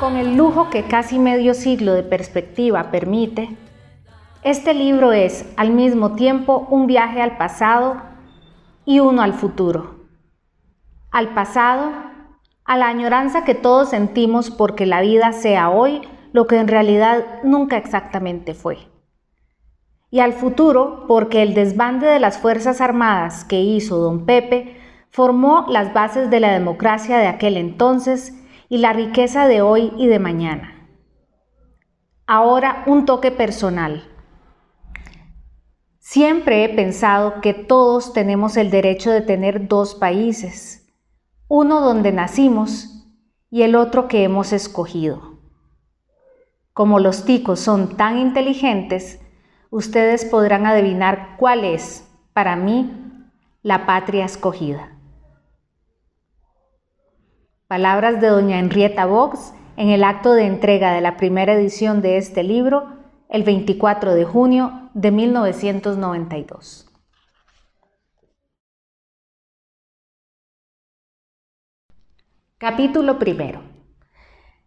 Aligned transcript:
Con 0.00 0.16
el 0.16 0.36
lujo 0.36 0.70
que 0.70 0.84
casi 0.84 1.18
medio 1.18 1.54
siglo 1.54 1.92
de 1.94 2.02
perspectiva 2.02 2.90
permite, 2.90 3.56
este 4.42 4.74
libro 4.74 5.12
es 5.12 5.52
al 5.56 5.70
mismo 5.70 6.14
tiempo 6.14 6.68
un 6.70 6.86
viaje 6.86 7.20
al 7.20 7.36
pasado 7.36 8.00
y 8.84 9.00
uno 9.00 9.22
al 9.22 9.34
futuro. 9.34 10.06
Al 11.10 11.30
pasado, 11.34 11.90
a 12.64 12.76
la 12.76 12.88
añoranza 12.88 13.44
que 13.44 13.54
todos 13.54 13.90
sentimos 13.90 14.50
porque 14.50 14.86
la 14.86 15.00
vida 15.00 15.32
sea 15.32 15.70
hoy 15.70 16.02
lo 16.32 16.46
que 16.46 16.58
en 16.58 16.68
realidad 16.68 17.24
nunca 17.42 17.76
exactamente 17.76 18.54
fue. 18.54 18.78
Y 20.16 20.20
al 20.20 20.32
futuro 20.32 21.04
porque 21.06 21.42
el 21.42 21.52
desbande 21.52 22.06
de 22.06 22.18
las 22.18 22.38
Fuerzas 22.38 22.80
Armadas 22.80 23.44
que 23.44 23.60
hizo 23.60 23.98
don 23.98 24.24
Pepe 24.24 24.78
formó 25.10 25.66
las 25.68 25.92
bases 25.92 26.30
de 26.30 26.40
la 26.40 26.52
democracia 26.52 27.18
de 27.18 27.26
aquel 27.26 27.58
entonces 27.58 28.32
y 28.70 28.78
la 28.78 28.94
riqueza 28.94 29.46
de 29.46 29.60
hoy 29.60 29.92
y 29.98 30.06
de 30.06 30.18
mañana. 30.18 30.88
Ahora 32.26 32.82
un 32.86 33.04
toque 33.04 33.30
personal. 33.30 34.04
Siempre 35.98 36.64
he 36.64 36.70
pensado 36.70 37.42
que 37.42 37.52
todos 37.52 38.14
tenemos 38.14 38.56
el 38.56 38.70
derecho 38.70 39.10
de 39.10 39.20
tener 39.20 39.68
dos 39.68 39.94
países, 39.94 40.88
uno 41.46 41.82
donde 41.82 42.10
nacimos 42.10 43.06
y 43.50 43.64
el 43.64 43.74
otro 43.76 44.08
que 44.08 44.24
hemos 44.24 44.54
escogido. 44.54 45.40
Como 46.72 47.00
los 47.00 47.26
ticos 47.26 47.60
son 47.60 47.98
tan 47.98 48.16
inteligentes, 48.16 49.20
ustedes 49.76 50.24
podrán 50.24 50.64
adivinar 50.64 51.36
cuál 51.36 51.62
es, 51.62 52.10
para 52.32 52.56
mí, 52.56 52.90
la 53.62 53.84
patria 53.84 54.24
escogida. 54.24 54.96
Palabras 57.66 58.22
de 58.22 58.28
doña 58.28 58.58
Henrietta 58.58 59.04
Vox 59.04 59.52
en 59.76 59.90
el 59.90 60.02
acto 60.02 60.32
de 60.32 60.46
entrega 60.46 60.92
de 60.92 61.02
la 61.02 61.18
primera 61.18 61.52
edición 61.52 62.00
de 62.00 62.16
este 62.16 62.42
libro 62.42 62.86
el 63.28 63.42
24 63.42 64.14
de 64.14 64.24
junio 64.24 64.88
de 64.94 65.10
1992. 65.10 66.90
Capítulo 72.56 73.18
primero. 73.18 73.60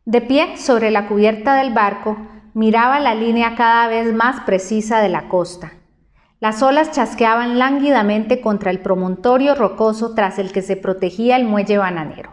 De 0.06 0.22
pie 0.22 0.56
sobre 0.58 0.92
la 0.92 1.08
cubierta 1.08 1.56
del 1.56 1.74
barco, 1.74 2.16
miraba 2.54 3.00
la 3.00 3.16
línea 3.16 3.56
cada 3.56 3.88
vez 3.88 4.14
más 4.14 4.42
precisa 4.42 5.00
de 5.00 5.10
la 5.10 5.28
costa. 5.30 5.74
Las 6.40 6.64
olas 6.64 6.92
chasqueaban 6.92 7.60
lánguidamente 7.60 8.40
contra 8.40 8.72
el 8.72 8.80
promontorio 8.80 9.56
rocoso 9.56 10.14
tras 10.16 10.40
el 10.40 10.52
que 10.52 10.62
se 10.62 10.78
protegía 10.78 11.36
el 11.36 11.46
muelle 11.46 11.78
bananero. 11.78 12.32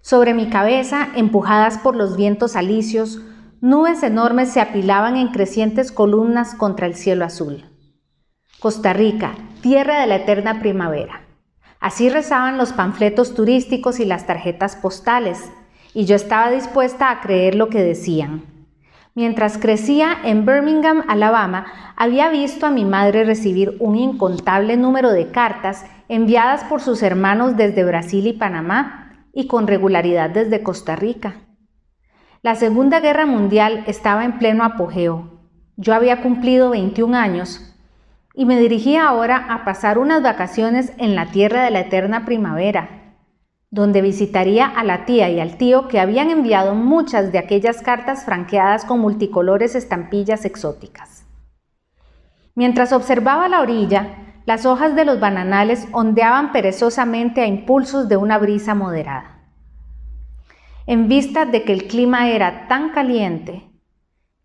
Sobre 0.00 0.34
mi 0.34 0.48
cabeza, 0.48 1.08
empujadas 1.16 1.78
por 1.78 1.96
los 1.96 2.16
vientos 2.16 2.54
alicios, 2.54 3.20
nubes 3.60 4.02
enormes 4.04 4.50
se 4.52 4.60
apilaban 4.60 5.16
en 5.16 5.28
crecientes 5.28 5.90
columnas 5.90 6.54
contra 6.54 6.86
el 6.86 6.94
cielo 6.94 7.24
azul. 7.24 7.64
Costa 8.60 8.92
Rica, 8.92 9.34
tierra 9.60 10.00
de 10.00 10.06
la 10.06 10.16
eterna 10.16 10.60
primavera. 10.60 11.22
Así 11.80 12.08
rezaban 12.08 12.56
los 12.56 12.72
panfletos 12.72 13.34
turísticos 13.34 14.00
y 14.00 14.04
las 14.04 14.26
tarjetas 14.26 14.76
postales, 14.76 15.50
y 15.92 16.04
yo 16.04 16.16
estaba 16.16 16.50
dispuesta 16.50 17.10
a 17.10 17.20
creer 17.20 17.54
lo 17.54 17.68
que 17.68 17.82
decían. 17.82 18.57
Mientras 19.18 19.58
crecía 19.58 20.16
en 20.22 20.46
Birmingham, 20.46 21.02
Alabama, 21.08 21.66
había 21.96 22.28
visto 22.28 22.66
a 22.66 22.70
mi 22.70 22.84
madre 22.84 23.24
recibir 23.24 23.76
un 23.80 23.96
incontable 23.96 24.76
número 24.76 25.10
de 25.10 25.32
cartas 25.32 25.84
enviadas 26.08 26.62
por 26.62 26.80
sus 26.80 27.02
hermanos 27.02 27.56
desde 27.56 27.82
Brasil 27.82 28.28
y 28.28 28.34
Panamá 28.34 29.26
y 29.32 29.48
con 29.48 29.66
regularidad 29.66 30.30
desde 30.30 30.62
Costa 30.62 30.94
Rica. 30.94 31.34
La 32.42 32.54
Segunda 32.54 33.00
Guerra 33.00 33.26
Mundial 33.26 33.82
estaba 33.88 34.24
en 34.24 34.38
pleno 34.38 34.62
apogeo. 34.62 35.40
Yo 35.76 35.94
había 35.94 36.22
cumplido 36.22 36.70
21 36.70 37.16
años 37.16 37.74
y 38.34 38.44
me 38.44 38.60
dirigía 38.60 39.08
ahora 39.08 39.46
a 39.50 39.64
pasar 39.64 39.98
unas 39.98 40.22
vacaciones 40.22 40.92
en 40.96 41.16
la 41.16 41.26
tierra 41.32 41.64
de 41.64 41.72
la 41.72 41.80
eterna 41.80 42.24
primavera, 42.24 42.97
donde 43.70 44.00
visitaría 44.00 44.66
a 44.66 44.82
la 44.82 45.04
tía 45.04 45.28
y 45.28 45.40
al 45.40 45.58
tío 45.58 45.88
que 45.88 46.00
habían 46.00 46.30
enviado 46.30 46.74
muchas 46.74 47.32
de 47.32 47.38
aquellas 47.38 47.82
cartas 47.82 48.24
franqueadas 48.24 48.84
con 48.84 49.00
multicolores 49.00 49.74
estampillas 49.74 50.44
exóticas. 50.44 51.26
Mientras 52.54 52.92
observaba 52.92 53.48
la 53.48 53.60
orilla, 53.60 54.42
las 54.46 54.64
hojas 54.64 54.96
de 54.96 55.04
los 55.04 55.20
bananales 55.20 55.86
ondeaban 55.92 56.52
perezosamente 56.52 57.42
a 57.42 57.46
impulsos 57.46 58.08
de 58.08 58.16
una 58.16 58.38
brisa 58.38 58.74
moderada. 58.74 59.38
En 60.86 61.06
vista 61.06 61.44
de 61.44 61.64
que 61.64 61.74
el 61.74 61.86
clima 61.86 62.30
era 62.30 62.66
tan 62.66 62.90
caliente, 62.90 63.68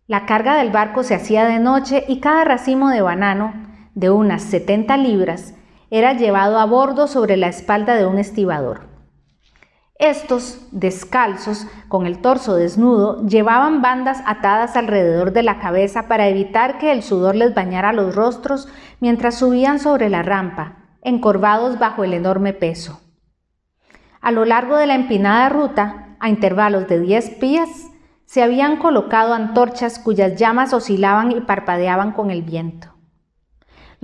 la 0.06 0.26
carga 0.26 0.56
del 0.56 0.70
barco 0.70 1.02
se 1.02 1.14
hacía 1.14 1.46
de 1.46 1.58
noche 1.58 2.04
y 2.06 2.20
cada 2.20 2.44
racimo 2.44 2.90
de 2.90 3.00
banano, 3.00 3.54
de 3.94 4.10
unas 4.10 4.42
70 4.42 4.98
libras, 4.98 5.54
era 5.90 6.12
llevado 6.12 6.58
a 6.58 6.66
bordo 6.66 7.06
sobre 7.06 7.38
la 7.38 7.48
espalda 7.48 7.94
de 7.94 8.04
un 8.04 8.18
estibador. 8.18 8.93
Estos, 9.96 10.58
descalzos, 10.72 11.68
con 11.86 12.06
el 12.06 12.18
torso 12.18 12.56
desnudo, 12.56 13.24
llevaban 13.26 13.80
bandas 13.80 14.22
atadas 14.26 14.76
alrededor 14.76 15.32
de 15.32 15.44
la 15.44 15.60
cabeza 15.60 16.08
para 16.08 16.26
evitar 16.26 16.78
que 16.78 16.90
el 16.90 17.04
sudor 17.04 17.36
les 17.36 17.54
bañara 17.54 17.92
los 17.92 18.14
rostros 18.14 18.68
mientras 18.98 19.36
subían 19.36 19.78
sobre 19.78 20.10
la 20.10 20.24
rampa, 20.24 20.78
encorvados 21.00 21.78
bajo 21.78 22.02
el 22.02 22.12
enorme 22.12 22.52
peso. 22.52 23.00
A 24.20 24.32
lo 24.32 24.44
largo 24.44 24.76
de 24.76 24.86
la 24.86 24.96
empinada 24.96 25.48
ruta, 25.48 26.16
a 26.18 26.28
intervalos 26.28 26.88
de 26.88 26.98
10 26.98 27.30
pies, 27.38 27.90
se 28.24 28.42
habían 28.42 28.78
colocado 28.78 29.32
antorchas 29.32 30.00
cuyas 30.00 30.34
llamas 30.34 30.72
oscilaban 30.72 31.30
y 31.30 31.40
parpadeaban 31.40 32.12
con 32.12 32.32
el 32.32 32.42
viento. 32.42 32.93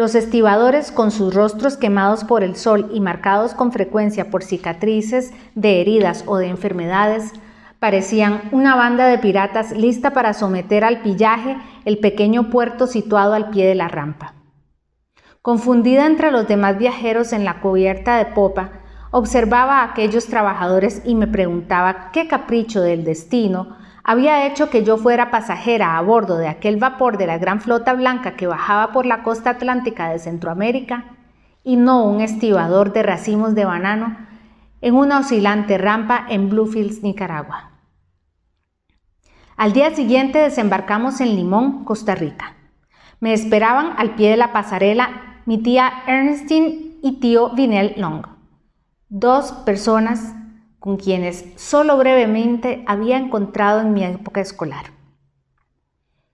Los 0.00 0.14
estibadores, 0.14 0.92
con 0.92 1.10
sus 1.10 1.34
rostros 1.34 1.76
quemados 1.76 2.24
por 2.24 2.42
el 2.42 2.56
sol 2.56 2.90
y 2.94 3.00
marcados 3.00 3.52
con 3.52 3.70
frecuencia 3.70 4.30
por 4.30 4.42
cicatrices 4.42 5.34
de 5.54 5.82
heridas 5.82 6.24
o 6.26 6.38
de 6.38 6.46
enfermedades, 6.46 7.34
parecían 7.80 8.48
una 8.50 8.76
banda 8.76 9.08
de 9.08 9.18
piratas 9.18 9.72
lista 9.72 10.14
para 10.14 10.32
someter 10.32 10.84
al 10.84 11.02
pillaje 11.02 11.58
el 11.84 11.98
pequeño 11.98 12.48
puerto 12.48 12.86
situado 12.86 13.34
al 13.34 13.50
pie 13.50 13.66
de 13.66 13.74
la 13.74 13.88
rampa. 13.88 14.36
Confundida 15.42 16.06
entre 16.06 16.30
los 16.30 16.48
demás 16.48 16.78
viajeros 16.78 17.34
en 17.34 17.44
la 17.44 17.60
cubierta 17.60 18.16
de 18.16 18.24
popa, 18.24 18.80
observaba 19.10 19.80
a 19.80 19.90
aquellos 19.90 20.28
trabajadores 20.28 21.02
y 21.04 21.14
me 21.14 21.26
preguntaba 21.26 22.10
qué 22.10 22.26
capricho 22.26 22.80
del 22.80 23.04
destino 23.04 23.76
había 24.04 24.46
hecho 24.46 24.70
que 24.70 24.84
yo 24.84 24.96
fuera 24.96 25.30
pasajera 25.30 25.96
a 25.96 26.02
bordo 26.02 26.36
de 26.36 26.48
aquel 26.48 26.76
vapor 26.76 27.18
de 27.18 27.26
la 27.26 27.38
gran 27.38 27.60
flota 27.60 27.92
blanca 27.94 28.36
que 28.36 28.46
bajaba 28.46 28.92
por 28.92 29.06
la 29.06 29.22
costa 29.22 29.50
atlántica 29.50 30.08
de 30.10 30.18
Centroamérica 30.18 31.04
y 31.62 31.76
no 31.76 32.04
un 32.04 32.20
estibador 32.20 32.92
de 32.92 33.02
racimos 33.02 33.54
de 33.54 33.64
banano 33.64 34.16
en 34.80 34.94
una 34.94 35.18
oscilante 35.18 35.76
rampa 35.76 36.26
en 36.28 36.48
Bluefields, 36.48 37.02
Nicaragua. 37.02 37.70
Al 39.56 39.72
día 39.74 39.94
siguiente 39.94 40.38
desembarcamos 40.38 41.20
en 41.20 41.36
Limón, 41.36 41.84
Costa 41.84 42.14
Rica. 42.14 42.56
Me 43.20 43.34
esperaban 43.34 43.92
al 43.98 44.14
pie 44.14 44.30
de 44.30 44.38
la 44.38 44.52
pasarela 44.52 45.42
mi 45.44 45.58
tía 45.58 45.92
Ernestine 46.06 46.96
y 47.02 47.20
tío 47.20 47.50
Vinel 47.50 47.94
Long, 47.96 48.24
dos 49.08 49.52
personas 49.52 50.34
con 50.80 50.96
quienes 50.96 51.44
solo 51.56 51.96
brevemente 51.98 52.82
había 52.86 53.18
encontrado 53.18 53.82
en 53.82 53.92
mi 53.92 54.02
época 54.02 54.40
escolar. 54.40 54.86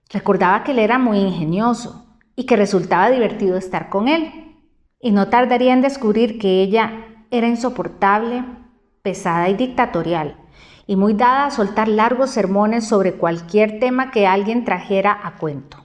Recordaba 0.09 0.63
que 0.63 0.71
él 0.71 0.79
era 0.79 0.97
muy 0.97 1.19
ingenioso 1.19 2.17
y 2.35 2.45
que 2.45 2.55
resultaba 2.55 3.11
divertido 3.11 3.57
estar 3.57 3.89
con 3.89 4.07
él, 4.07 4.55
y 4.99 5.11
no 5.11 5.27
tardaría 5.27 5.73
en 5.73 5.81
descubrir 5.81 6.39
que 6.39 6.61
ella 6.61 7.05
era 7.29 7.47
insoportable, 7.47 8.43
pesada 9.01 9.49
y 9.49 9.55
dictatorial, 9.55 10.37
y 10.87 10.95
muy 10.95 11.13
dada 11.13 11.45
a 11.45 11.51
soltar 11.51 11.89
largos 11.89 12.29
sermones 12.29 12.87
sobre 12.87 13.13
cualquier 13.13 13.79
tema 13.79 14.11
que 14.11 14.27
alguien 14.27 14.63
trajera 14.63 15.19
a 15.23 15.35
cuento. 15.35 15.83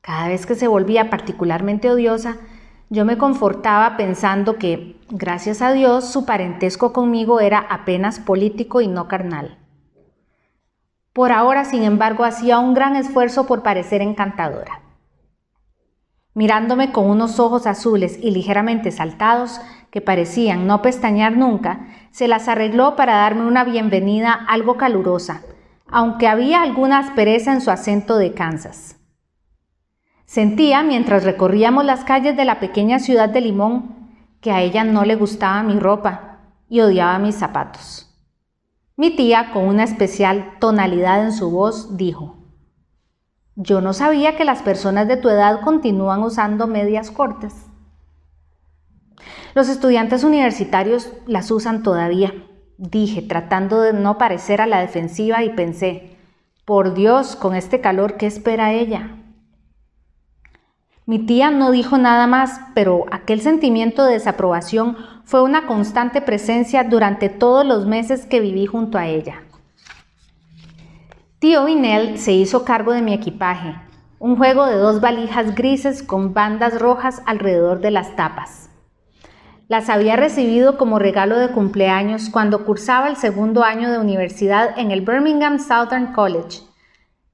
Cada 0.00 0.28
vez 0.28 0.46
que 0.46 0.54
se 0.54 0.66
volvía 0.66 1.10
particularmente 1.10 1.90
odiosa, 1.90 2.38
yo 2.90 3.04
me 3.04 3.16
confortaba 3.16 3.96
pensando 3.96 4.58
que, 4.58 5.00
gracias 5.08 5.62
a 5.62 5.72
Dios, 5.72 6.04
su 6.04 6.26
parentesco 6.26 6.92
conmigo 6.92 7.38
era 7.38 7.58
apenas 7.58 8.18
político 8.18 8.80
y 8.80 8.88
no 8.88 9.06
carnal. 9.06 9.58
Por 11.12 11.30
ahora, 11.30 11.64
sin 11.64 11.84
embargo, 11.84 12.24
hacía 12.24 12.58
un 12.58 12.74
gran 12.74 12.96
esfuerzo 12.96 13.46
por 13.46 13.62
parecer 13.62 14.02
encantadora. 14.02 14.82
Mirándome 16.34 16.90
con 16.90 17.08
unos 17.08 17.38
ojos 17.38 17.68
azules 17.68 18.18
y 18.20 18.32
ligeramente 18.32 18.90
saltados, 18.90 19.60
que 19.92 20.00
parecían 20.00 20.66
no 20.66 20.82
pestañear 20.82 21.36
nunca, 21.36 21.86
se 22.10 22.26
las 22.26 22.48
arregló 22.48 22.96
para 22.96 23.14
darme 23.14 23.46
una 23.46 23.62
bienvenida 23.62 24.32
algo 24.32 24.76
calurosa, 24.76 25.42
aunque 25.86 26.26
había 26.26 26.62
alguna 26.62 26.98
aspereza 26.98 27.52
en 27.52 27.60
su 27.60 27.70
acento 27.70 28.16
de 28.16 28.34
Kansas. 28.34 28.99
Sentía, 30.30 30.84
mientras 30.84 31.24
recorríamos 31.24 31.84
las 31.84 32.04
calles 32.04 32.36
de 32.36 32.44
la 32.44 32.60
pequeña 32.60 33.00
ciudad 33.00 33.30
de 33.30 33.40
Limón, 33.40 34.14
que 34.40 34.52
a 34.52 34.62
ella 34.62 34.84
no 34.84 35.04
le 35.04 35.16
gustaba 35.16 35.64
mi 35.64 35.76
ropa 35.80 36.38
y 36.68 36.82
odiaba 36.82 37.18
mis 37.18 37.34
zapatos. 37.34 38.16
Mi 38.94 39.10
tía, 39.16 39.50
con 39.52 39.64
una 39.64 39.82
especial 39.82 40.52
tonalidad 40.60 41.24
en 41.24 41.32
su 41.32 41.50
voz, 41.50 41.96
dijo, 41.96 42.36
Yo 43.56 43.80
no 43.80 43.92
sabía 43.92 44.36
que 44.36 44.44
las 44.44 44.62
personas 44.62 45.08
de 45.08 45.16
tu 45.16 45.28
edad 45.28 45.62
continúan 45.62 46.22
usando 46.22 46.68
medias 46.68 47.10
cortas. 47.10 47.66
Los 49.56 49.68
estudiantes 49.68 50.22
universitarios 50.22 51.12
las 51.26 51.50
usan 51.50 51.82
todavía, 51.82 52.32
dije, 52.78 53.20
tratando 53.20 53.80
de 53.80 53.94
no 53.94 54.16
parecer 54.16 54.60
a 54.60 54.68
la 54.68 54.78
defensiva 54.78 55.42
y 55.42 55.50
pensé, 55.50 56.16
por 56.64 56.94
Dios, 56.94 57.34
con 57.34 57.56
este 57.56 57.80
calor, 57.80 58.16
¿qué 58.16 58.28
espera 58.28 58.72
ella? 58.72 59.16
Mi 61.10 61.18
tía 61.18 61.50
no 61.50 61.72
dijo 61.72 61.98
nada 61.98 62.28
más, 62.28 62.60
pero 62.72 63.04
aquel 63.10 63.40
sentimiento 63.40 64.04
de 64.04 64.12
desaprobación 64.12 64.96
fue 65.24 65.42
una 65.42 65.66
constante 65.66 66.22
presencia 66.22 66.84
durante 66.84 67.28
todos 67.28 67.66
los 67.66 67.84
meses 67.84 68.26
que 68.26 68.38
viví 68.38 68.66
junto 68.66 68.96
a 68.96 69.08
ella. 69.08 69.42
Tío 71.40 71.64
Vinel 71.64 72.16
se 72.16 72.30
hizo 72.30 72.64
cargo 72.64 72.92
de 72.92 73.02
mi 73.02 73.12
equipaje, 73.12 73.74
un 74.20 74.36
juego 74.36 74.66
de 74.66 74.76
dos 74.76 75.00
valijas 75.00 75.56
grises 75.56 76.04
con 76.04 76.32
bandas 76.32 76.78
rojas 76.78 77.22
alrededor 77.26 77.80
de 77.80 77.90
las 77.90 78.14
tapas. 78.14 78.70
Las 79.66 79.88
había 79.88 80.14
recibido 80.14 80.78
como 80.78 81.00
regalo 81.00 81.40
de 81.40 81.50
cumpleaños 81.50 82.30
cuando 82.30 82.64
cursaba 82.64 83.08
el 83.08 83.16
segundo 83.16 83.64
año 83.64 83.90
de 83.90 83.98
universidad 83.98 84.78
en 84.78 84.92
el 84.92 85.00
Birmingham 85.00 85.58
Southern 85.58 86.12
College 86.12 86.69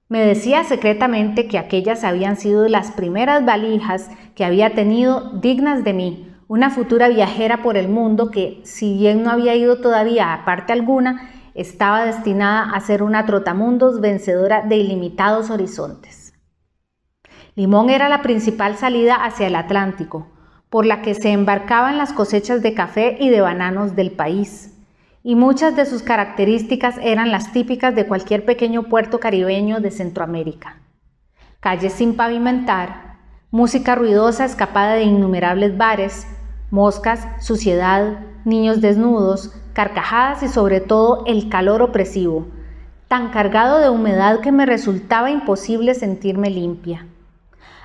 me 0.08 0.20
decía 0.20 0.62
secretamente 0.62 1.48
que 1.48 1.58
aquellas 1.58 2.04
habían 2.04 2.36
sido 2.36 2.68
las 2.68 2.92
primeras 2.92 3.44
valijas 3.44 4.08
que 4.34 4.44
había 4.44 4.74
tenido 4.74 5.32
dignas 5.40 5.82
de 5.82 5.92
mí, 5.94 6.32
una 6.46 6.70
futura 6.70 7.08
viajera 7.08 7.62
por 7.62 7.76
el 7.76 7.88
mundo 7.88 8.30
que, 8.30 8.60
si 8.64 8.94
bien 8.94 9.24
no 9.24 9.30
había 9.30 9.56
ido 9.56 9.80
todavía 9.80 10.32
a 10.32 10.44
parte 10.44 10.72
alguna, 10.72 11.30
estaba 11.54 12.04
destinada 12.04 12.70
a 12.70 12.80
ser 12.80 13.02
una 13.02 13.26
trotamundos 13.26 14.00
vencedora 14.00 14.62
de 14.62 14.76
ilimitados 14.76 15.50
horizontes. 15.50 16.34
Limón 17.56 17.90
era 17.90 18.08
la 18.08 18.22
principal 18.22 18.76
salida 18.76 19.16
hacia 19.16 19.48
el 19.48 19.56
Atlántico, 19.56 20.28
por 20.70 20.86
la 20.86 21.02
que 21.02 21.14
se 21.14 21.30
embarcaban 21.30 21.98
las 21.98 22.12
cosechas 22.12 22.62
de 22.62 22.74
café 22.74 23.16
y 23.18 23.30
de 23.30 23.40
bananos 23.40 23.96
del 23.96 24.12
país 24.12 24.75
y 25.26 25.34
muchas 25.34 25.74
de 25.74 25.86
sus 25.86 26.04
características 26.04 26.98
eran 27.02 27.32
las 27.32 27.50
típicas 27.52 27.96
de 27.96 28.06
cualquier 28.06 28.44
pequeño 28.44 28.84
puerto 28.84 29.18
caribeño 29.18 29.80
de 29.80 29.90
Centroamérica. 29.90 30.76
Calles 31.58 31.94
sin 31.94 32.14
pavimentar, 32.14 33.16
música 33.50 33.96
ruidosa 33.96 34.44
escapada 34.44 34.92
de 34.92 35.02
innumerables 35.02 35.76
bares, 35.76 36.28
moscas, 36.70 37.26
suciedad, 37.40 38.20
niños 38.44 38.80
desnudos, 38.80 39.52
carcajadas 39.72 40.44
y 40.44 40.48
sobre 40.48 40.80
todo 40.80 41.24
el 41.26 41.48
calor 41.48 41.82
opresivo, 41.82 42.46
tan 43.08 43.30
cargado 43.30 43.80
de 43.80 43.90
humedad 43.90 44.38
que 44.38 44.52
me 44.52 44.64
resultaba 44.64 45.32
imposible 45.32 45.94
sentirme 45.94 46.50
limpia. 46.50 47.04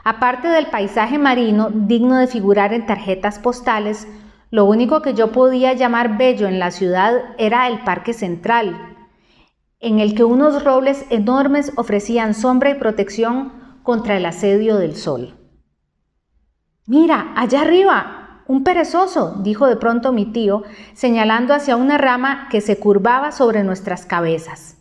Aparte 0.04 0.48
del 0.48 0.68
paisaje 0.68 1.18
marino 1.18 1.72
digno 1.74 2.18
de 2.18 2.28
figurar 2.28 2.72
en 2.72 2.86
tarjetas 2.86 3.40
postales, 3.40 4.08
lo 4.52 4.66
único 4.66 5.02
que 5.02 5.14
yo 5.14 5.32
podía 5.32 5.74
llamar 5.74 6.18
bello 6.18 6.48
en 6.48 6.60
la 6.60 6.72
ciudad 6.72 7.14
era 7.38 7.68
el 7.70 7.80
Parque 7.80 8.14
Central, 8.14 8.96
en 9.80 10.00
el 10.00 10.14
que 10.14 10.26
unos 10.26 10.64
robles 10.64 11.06
enormes 11.10 11.72
ofrecían 11.78 12.34
sombra 12.34 12.70
y 12.70 12.76
protección 12.76 13.80
contra 13.82 14.18
el 14.18 14.26
asedio 14.26 14.78
del 14.78 14.96
sol. 14.96 15.38
Mira, 16.86 17.34
allá 17.38 17.62
arriba, 17.62 18.44
un 18.46 18.66
perezoso, 18.66 19.38
dijo 19.42 19.68
de 19.68 19.78
pronto 19.78 20.12
mi 20.12 20.26
tío, 20.26 20.64
señalando 20.94 21.54
hacia 21.54 21.78
una 21.78 21.98
rama 21.98 22.50
que 22.52 22.60
se 22.60 22.78
curvaba 22.78 23.32
sobre 23.32 23.64
nuestras 23.64 24.06
cabezas. 24.06 24.78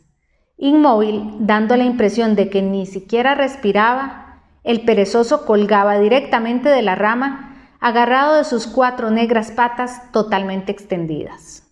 Inmóvil, 0.56 1.30
dando 1.38 1.76
la 1.76 1.84
impresión 1.84 2.34
de 2.34 2.50
que 2.50 2.60
ni 2.60 2.86
siquiera 2.86 3.36
respiraba, 3.36 4.42
el 4.64 4.84
perezoso 4.84 5.46
colgaba 5.46 5.98
directamente 5.98 6.68
de 6.68 6.82
la 6.82 6.96
rama 6.96 7.49
agarrado 7.80 8.36
de 8.36 8.44
sus 8.44 8.66
cuatro 8.66 9.10
negras 9.10 9.50
patas 9.50 10.12
totalmente 10.12 10.70
extendidas. 10.70 11.66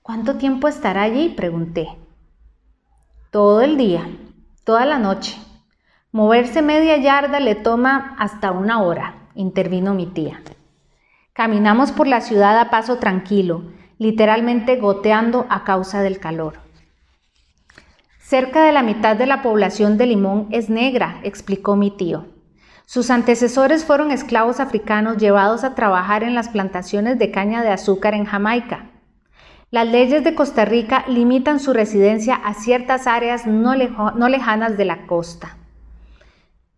¿Cuánto 0.00 0.36
tiempo 0.36 0.68
estará 0.68 1.02
allí? 1.02 1.28
pregunté. 1.30 1.88
Todo 3.30 3.60
el 3.62 3.76
día, 3.76 4.08
toda 4.64 4.86
la 4.86 4.98
noche. 4.98 5.36
Moverse 6.12 6.62
media 6.62 6.96
yarda 6.96 7.40
le 7.40 7.56
toma 7.56 8.16
hasta 8.18 8.52
una 8.52 8.82
hora, 8.82 9.28
intervino 9.34 9.94
mi 9.94 10.06
tía. 10.06 10.40
Caminamos 11.32 11.92
por 11.92 12.06
la 12.06 12.20
ciudad 12.20 12.58
a 12.58 12.70
paso 12.70 12.96
tranquilo, 12.96 13.62
literalmente 13.98 14.76
goteando 14.76 15.46
a 15.48 15.64
causa 15.64 16.02
del 16.02 16.18
calor. 16.18 16.54
Cerca 18.18 18.64
de 18.64 18.72
la 18.72 18.82
mitad 18.82 19.16
de 19.16 19.26
la 19.26 19.42
población 19.42 19.98
de 19.98 20.06
Limón 20.06 20.48
es 20.50 20.70
negra, 20.70 21.20
explicó 21.22 21.76
mi 21.76 21.90
tío. 21.90 22.26
Sus 22.92 23.08
antecesores 23.10 23.84
fueron 23.84 24.10
esclavos 24.10 24.58
africanos 24.58 25.16
llevados 25.16 25.62
a 25.62 25.76
trabajar 25.76 26.24
en 26.24 26.34
las 26.34 26.48
plantaciones 26.48 27.20
de 27.20 27.30
caña 27.30 27.62
de 27.62 27.70
azúcar 27.70 28.14
en 28.14 28.24
Jamaica. 28.24 28.90
Las 29.70 29.86
leyes 29.86 30.24
de 30.24 30.34
Costa 30.34 30.64
Rica 30.64 31.04
limitan 31.06 31.60
su 31.60 31.72
residencia 31.72 32.34
a 32.34 32.52
ciertas 32.52 33.06
áreas 33.06 33.46
no, 33.46 33.76
lejanas 33.76 34.76
de 34.76 34.84
la 34.84 35.06
costa, 35.06 35.56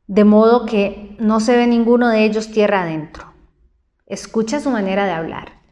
de 0.06 0.24
modo 0.24 0.66
que 0.66 1.16
no 1.18 1.40
se 1.40 1.56
ve 1.56 1.66
ninguno 1.66 2.10
de 2.10 2.26
ellos 2.26 2.50
tierra 2.50 2.82
adentro. 2.82 3.32
Escucha 4.04 4.60
su 4.60 4.68
manera 4.68 5.06
de 5.06 5.12
hablar. 5.12 5.62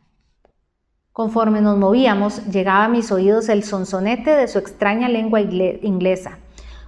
Conforme 1.12 1.60
nos 1.60 1.76
movíamos, 1.76 2.46
llegaba 2.46 2.86
a 2.86 2.88
mis 2.88 3.12
oídos 3.12 3.50
el 3.50 3.62
sonsonete 3.62 4.30
de 4.30 4.48
su 4.48 4.58
extraña 4.58 5.10
lengua 5.10 5.42
inglesa 5.42 6.38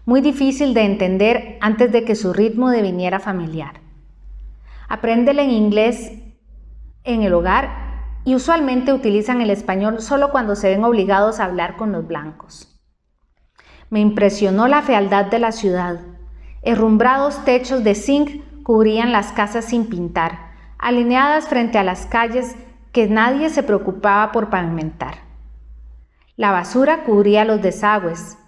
muy 0.04 0.20
difícil 0.20 0.74
de 0.74 0.82
entender 0.82 1.58
antes 1.60 1.92
de 1.92 2.04
que 2.04 2.16
su 2.16 2.32
ritmo 2.32 2.70
deviniera 2.70 3.20
familiar. 3.20 3.80
Apréndele 4.88 5.42
en 5.44 5.50
inglés 5.50 6.12
en 7.04 7.22
el 7.22 7.34
hogar 7.34 7.70
y 8.24 8.34
usualmente 8.34 8.92
utilizan 8.92 9.40
el 9.40 9.50
español 9.50 10.00
solo 10.00 10.30
cuando 10.30 10.56
se 10.56 10.68
ven 10.68 10.84
obligados 10.84 11.40
a 11.40 11.44
hablar 11.44 11.76
con 11.76 11.92
los 11.92 12.06
blancos. 12.06 12.80
Me 13.90 14.00
impresionó 14.00 14.68
la 14.68 14.82
fealdad 14.82 15.26
de 15.26 15.38
la 15.38 15.52
ciudad. 15.52 16.00
Herrumbrados 16.62 17.44
techos 17.44 17.84
de 17.84 17.94
zinc 17.94 18.62
cubrían 18.62 19.12
las 19.12 19.32
casas 19.32 19.66
sin 19.66 19.88
pintar, 19.88 20.52
alineadas 20.78 21.48
frente 21.48 21.78
a 21.78 21.84
las 21.84 22.06
calles 22.06 22.54
que 22.92 23.08
nadie 23.08 23.50
se 23.50 23.62
preocupaba 23.62 24.32
por 24.32 24.50
pavimentar. 24.50 25.14
La 26.36 26.50
basura 26.52 27.04
cubría 27.04 27.44
los 27.44 27.60
desagües, 27.60 28.38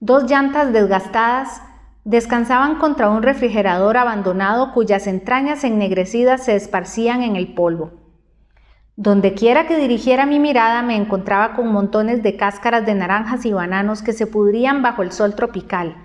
Dos 0.00 0.30
llantas 0.30 0.72
desgastadas 0.72 1.60
descansaban 2.04 2.76
contra 2.76 3.08
un 3.08 3.20
refrigerador 3.20 3.96
abandonado 3.96 4.72
cuyas 4.72 5.08
entrañas 5.08 5.64
ennegrecidas 5.64 6.44
se 6.44 6.54
esparcían 6.54 7.22
en 7.22 7.34
el 7.34 7.52
polvo. 7.52 7.90
Donde 8.94 9.34
quiera 9.34 9.66
que 9.66 9.76
dirigiera 9.76 10.24
mi 10.24 10.38
mirada 10.38 10.82
me 10.82 10.94
encontraba 10.94 11.56
con 11.56 11.72
montones 11.72 12.22
de 12.22 12.36
cáscaras 12.36 12.86
de 12.86 12.94
naranjas 12.94 13.44
y 13.44 13.52
bananos 13.52 14.02
que 14.02 14.12
se 14.12 14.28
pudrían 14.28 14.82
bajo 14.82 15.02
el 15.02 15.10
sol 15.10 15.34
tropical 15.34 15.96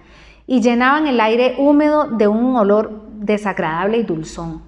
y 0.47 0.61
llenaban 0.61 1.05
el 1.05 1.19
aire 1.19 1.55
húmedo 1.59 2.05
de 2.05 2.27
un 2.27 2.55
olor 2.55 3.03
desagradable 3.19 3.99
y 3.99 4.03
dulzón. 4.03 4.63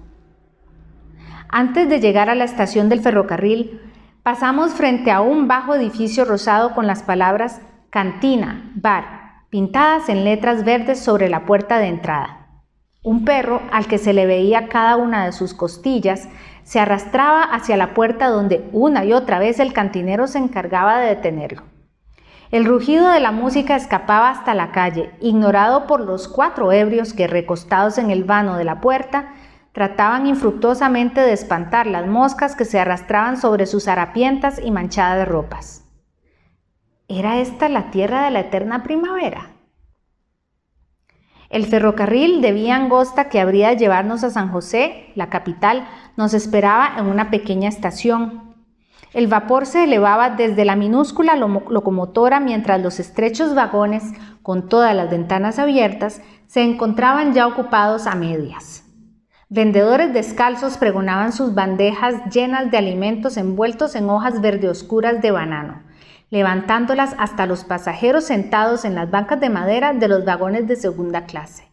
Antes 1.48 1.88
de 1.88 1.98
llegar 1.98 2.30
a 2.30 2.36
la 2.36 2.44
estación 2.44 2.88
del 2.88 3.00
ferrocarril, 3.00 3.80
pasamos 4.22 4.72
frente 4.72 5.10
a 5.10 5.20
un 5.20 5.48
bajo 5.48 5.74
edificio 5.74 6.24
rosado 6.24 6.74
con 6.74 6.86
las 6.86 7.02
palabras 7.02 7.60
cantina, 7.90 8.72
bar, 8.74 9.44
pintadas 9.50 10.08
en 10.08 10.24
letras 10.24 10.64
verdes 10.64 11.00
sobre 11.00 11.28
la 11.28 11.46
puerta 11.46 11.78
de 11.78 11.86
entrada. 11.86 12.62
Un 13.02 13.24
perro, 13.24 13.62
al 13.70 13.86
que 13.86 13.98
se 13.98 14.12
le 14.12 14.26
veía 14.26 14.68
cada 14.68 14.96
una 14.96 15.24
de 15.24 15.32
sus 15.32 15.54
costillas, 15.54 16.28
se 16.64 16.80
arrastraba 16.80 17.42
hacia 17.42 17.76
la 17.76 17.94
puerta 17.94 18.28
donde 18.28 18.68
una 18.72 19.04
y 19.04 19.12
otra 19.12 19.38
vez 19.38 19.60
el 19.60 19.72
cantinero 19.72 20.26
se 20.26 20.38
encargaba 20.38 20.98
de 20.98 21.08
detenerlo. 21.08 21.62
El 22.50 22.64
rugido 22.64 23.08
de 23.08 23.20
la 23.20 23.30
música 23.32 23.76
escapaba 23.76 24.30
hasta 24.30 24.54
la 24.54 24.72
calle, 24.72 25.10
ignorado 25.20 25.86
por 25.86 26.00
los 26.00 26.26
cuatro 26.26 26.72
ebrios 26.72 27.12
que, 27.12 27.26
recostados 27.26 27.98
en 27.98 28.10
el 28.10 28.24
vano 28.24 28.56
de 28.56 28.64
la 28.64 28.80
puerta, 28.80 29.34
trataban 29.72 30.26
infructuosamente 30.26 31.20
de 31.20 31.32
espantar 31.32 31.86
las 31.86 32.06
moscas 32.06 32.56
que 32.56 32.64
se 32.64 32.80
arrastraban 32.80 33.36
sobre 33.36 33.66
sus 33.66 33.88
harapientas 33.88 34.60
y 34.62 34.70
manchadas 34.70 35.28
ropas. 35.28 35.85
¿Era 37.08 37.38
esta 37.38 37.68
la 37.68 37.92
tierra 37.92 38.24
de 38.24 38.32
la 38.32 38.40
eterna 38.40 38.82
primavera? 38.82 39.52
El 41.50 41.64
ferrocarril 41.66 42.42
de 42.42 42.50
vía 42.50 42.74
angosta 42.74 43.28
que 43.28 43.38
habría 43.38 43.68
de 43.68 43.76
llevarnos 43.76 44.24
a 44.24 44.30
San 44.30 44.50
José, 44.50 45.12
la 45.14 45.30
capital, 45.30 45.86
nos 46.16 46.34
esperaba 46.34 46.94
en 46.98 47.06
una 47.06 47.30
pequeña 47.30 47.68
estación. 47.68 48.56
El 49.12 49.28
vapor 49.28 49.66
se 49.66 49.84
elevaba 49.84 50.30
desde 50.30 50.64
la 50.64 50.74
minúscula 50.74 51.36
locomotora 51.36 52.40
mientras 52.40 52.82
los 52.82 52.98
estrechos 52.98 53.54
vagones, 53.54 54.02
con 54.42 54.68
todas 54.68 54.92
las 54.96 55.08
ventanas 55.08 55.60
abiertas, 55.60 56.22
se 56.48 56.62
encontraban 56.62 57.34
ya 57.34 57.46
ocupados 57.46 58.08
a 58.08 58.16
medias. 58.16 58.82
Vendedores 59.48 60.12
descalzos 60.12 60.76
pregonaban 60.76 61.32
sus 61.32 61.54
bandejas 61.54 62.14
llenas 62.34 62.68
de 62.72 62.78
alimentos 62.78 63.36
envueltos 63.36 63.94
en 63.94 64.10
hojas 64.10 64.40
verde 64.40 64.68
oscuras 64.68 65.22
de 65.22 65.30
banano, 65.30 65.85
levantándolas 66.30 67.14
hasta 67.18 67.46
los 67.46 67.64
pasajeros 67.64 68.24
sentados 68.24 68.84
en 68.84 68.94
las 68.94 69.10
bancas 69.10 69.40
de 69.40 69.50
madera 69.50 69.92
de 69.92 70.08
los 70.08 70.24
vagones 70.24 70.66
de 70.66 70.76
segunda 70.76 71.26
clase. 71.26 71.70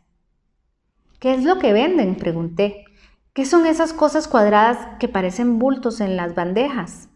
¿Qué 1.19 1.33
es 1.33 1.43
lo 1.43 1.57
que 1.57 1.74
venden? 1.74 2.15
pregunté. 2.15 2.86
¿Qué 3.33 3.45
son 3.45 3.65
esas 3.65 3.93
cosas 3.93 4.27
cuadradas 4.27 4.77
que 5.00 5.07
parecen 5.07 5.57
bultos 5.57 6.01
en 6.01 6.15
las 6.15 6.36
bandejas? 6.36 7.10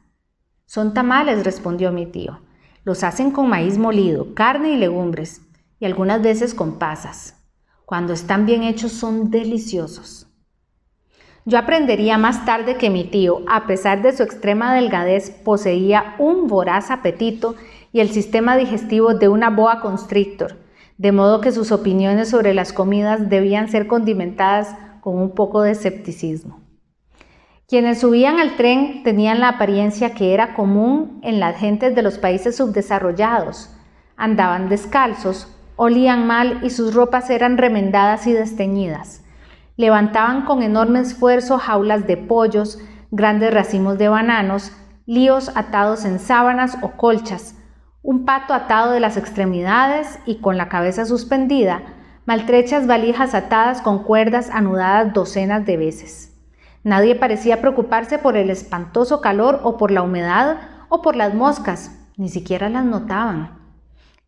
Son 0.65 0.93
tamales, 0.93 1.43
respondió 1.43 1.91
mi 1.91 2.05
tío. 2.05 2.41
Los 2.83 3.03
hacen 3.03 3.31
con 3.31 3.49
maíz 3.49 3.77
molido, 3.77 4.33
carne 4.33 4.71
y 4.71 4.77
legumbres, 4.77 5.41
y 5.79 5.85
algunas 5.85 6.21
veces 6.21 6.53
con 6.53 6.79
pasas. 6.79 7.35
Cuando 7.85 8.13
están 8.13 8.45
bien 8.45 8.63
hechos 8.63 8.93
son 8.93 9.29
deliciosos. 9.29 10.27
Yo 11.47 11.57
aprendería 11.57 12.17
más 12.17 12.43
tarde 12.43 12.75
que 12.75 12.89
mi 12.89 13.05
tío, 13.05 13.41
a 13.47 13.67
pesar 13.67 14.01
de 14.01 14.11
su 14.11 14.21
extrema 14.21 14.73
delgadez, 14.73 15.29
poseía 15.29 16.15
un 16.19 16.47
voraz 16.47 16.91
apetito 16.91 17.55
y 17.93 18.01
el 18.01 18.09
sistema 18.09 18.57
digestivo 18.57 19.13
de 19.13 19.29
una 19.29 19.49
boa 19.49 19.79
constrictor, 19.79 20.57
de 20.97 21.13
modo 21.13 21.39
que 21.39 21.53
sus 21.53 21.71
opiniones 21.71 22.31
sobre 22.31 22.53
las 22.53 22.73
comidas 22.73 23.29
debían 23.29 23.69
ser 23.69 23.87
condimentadas 23.87 24.75
con 24.99 25.17
un 25.17 25.33
poco 25.35 25.61
de 25.61 25.71
escepticismo. 25.71 26.59
Quienes 27.65 28.01
subían 28.01 28.39
al 28.39 28.57
tren 28.57 29.03
tenían 29.03 29.39
la 29.39 29.47
apariencia 29.47 30.13
que 30.13 30.33
era 30.33 30.53
común 30.53 31.21
en 31.23 31.39
las 31.39 31.55
gentes 31.55 31.95
de 31.95 32.01
los 32.01 32.17
países 32.17 32.57
subdesarrollados. 32.57 33.73
Andaban 34.17 34.67
descalzos, 34.67 35.47
olían 35.77 36.27
mal 36.27 36.59
y 36.61 36.71
sus 36.71 36.93
ropas 36.93 37.29
eran 37.29 37.57
remendadas 37.57 38.27
y 38.27 38.33
desteñidas. 38.33 39.23
Levantaban 39.77 40.45
con 40.45 40.63
enorme 40.63 41.01
esfuerzo 41.01 41.59
jaulas 41.59 42.07
de 42.07 42.17
pollos, 42.17 42.79
grandes 43.11 43.53
racimos 43.53 43.99
de 43.99 44.09
bananos, 44.09 44.71
líos 45.05 45.51
atados 45.55 46.03
en 46.03 46.17
sábanas 46.17 46.79
o 46.81 46.93
colchas, 46.93 47.55
un 48.01 48.25
pato 48.25 48.55
atado 48.55 48.91
de 48.91 48.99
las 48.99 49.17
extremidades 49.17 50.17
y 50.25 50.37
con 50.37 50.57
la 50.57 50.67
cabeza 50.67 51.05
suspendida, 51.05 51.83
maltrechas 52.25 52.87
valijas 52.87 53.35
atadas 53.35 53.81
con 53.83 54.03
cuerdas 54.03 54.49
anudadas 54.51 55.13
docenas 55.13 55.63
de 55.67 55.77
veces. 55.77 56.35
Nadie 56.83 57.13
parecía 57.13 57.61
preocuparse 57.61 58.17
por 58.17 58.35
el 58.35 58.49
espantoso 58.49 59.21
calor 59.21 59.59
o 59.63 59.77
por 59.77 59.91
la 59.91 60.01
humedad 60.01 60.57
o 60.89 61.03
por 61.03 61.15
las 61.15 61.35
moscas, 61.35 61.91
ni 62.17 62.29
siquiera 62.29 62.67
las 62.67 62.83
notaban. 62.83 63.59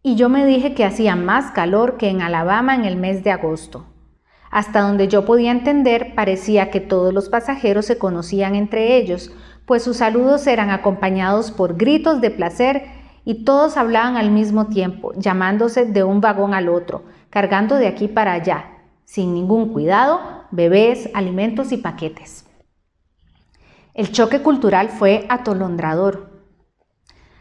Y 0.04 0.16
yo 0.16 0.30
me 0.30 0.46
dije 0.46 0.76
que 0.76 0.86
hacía 0.86 1.16
más 1.16 1.50
calor 1.52 1.98
que 1.98 2.10
en 2.10 2.22
Alabama 2.22 2.76
en 2.76 2.86
el 2.86 2.98
mes 2.98 3.24
de 3.24 3.32
agosto. 3.32 3.89
Hasta 4.52 4.82
donde 4.82 5.08
yo 5.08 5.26
podía 5.26 5.52
entender, 5.52 6.14
parecía 6.16 6.72
que 6.72 6.80
todos 6.80 7.14
los 7.14 7.30
pasajeros 7.30 7.86
se 7.86 7.98
conocían 7.98 8.56
entre 8.56 8.98
ellos, 8.98 9.32
pues 9.66 9.84
sus 9.84 9.98
saludos 9.98 10.48
eran 10.48 10.72
acompañados 10.72 11.52
por 11.52 11.78
gritos 11.78 12.22
de 12.22 12.32
placer 12.32 12.86
y 13.26 13.44
todos 13.44 13.78
hablaban 13.78 14.18
al 14.18 14.32
mismo 14.32 14.68
tiempo, 14.68 15.14
llamándose 15.16 15.86
de 15.86 16.04
un 16.04 16.22
vagón 16.22 16.56
al 16.56 16.70
otro, 16.70 17.04
cargando 17.30 17.76
de 17.76 17.88
aquí 17.88 18.08
para 18.08 18.34
allá, 18.34 18.66
sin 19.06 19.36
ningún 19.36 19.72
cuidado, 19.72 20.20
bebés, 20.50 21.10
alimentos 21.14 21.72
y 21.72 21.78
paquetes. 21.78 22.46
El 23.94 24.12
choque 24.12 24.42
cultural 24.42 24.90
fue 24.90 25.26
atolondrador. 25.30 26.30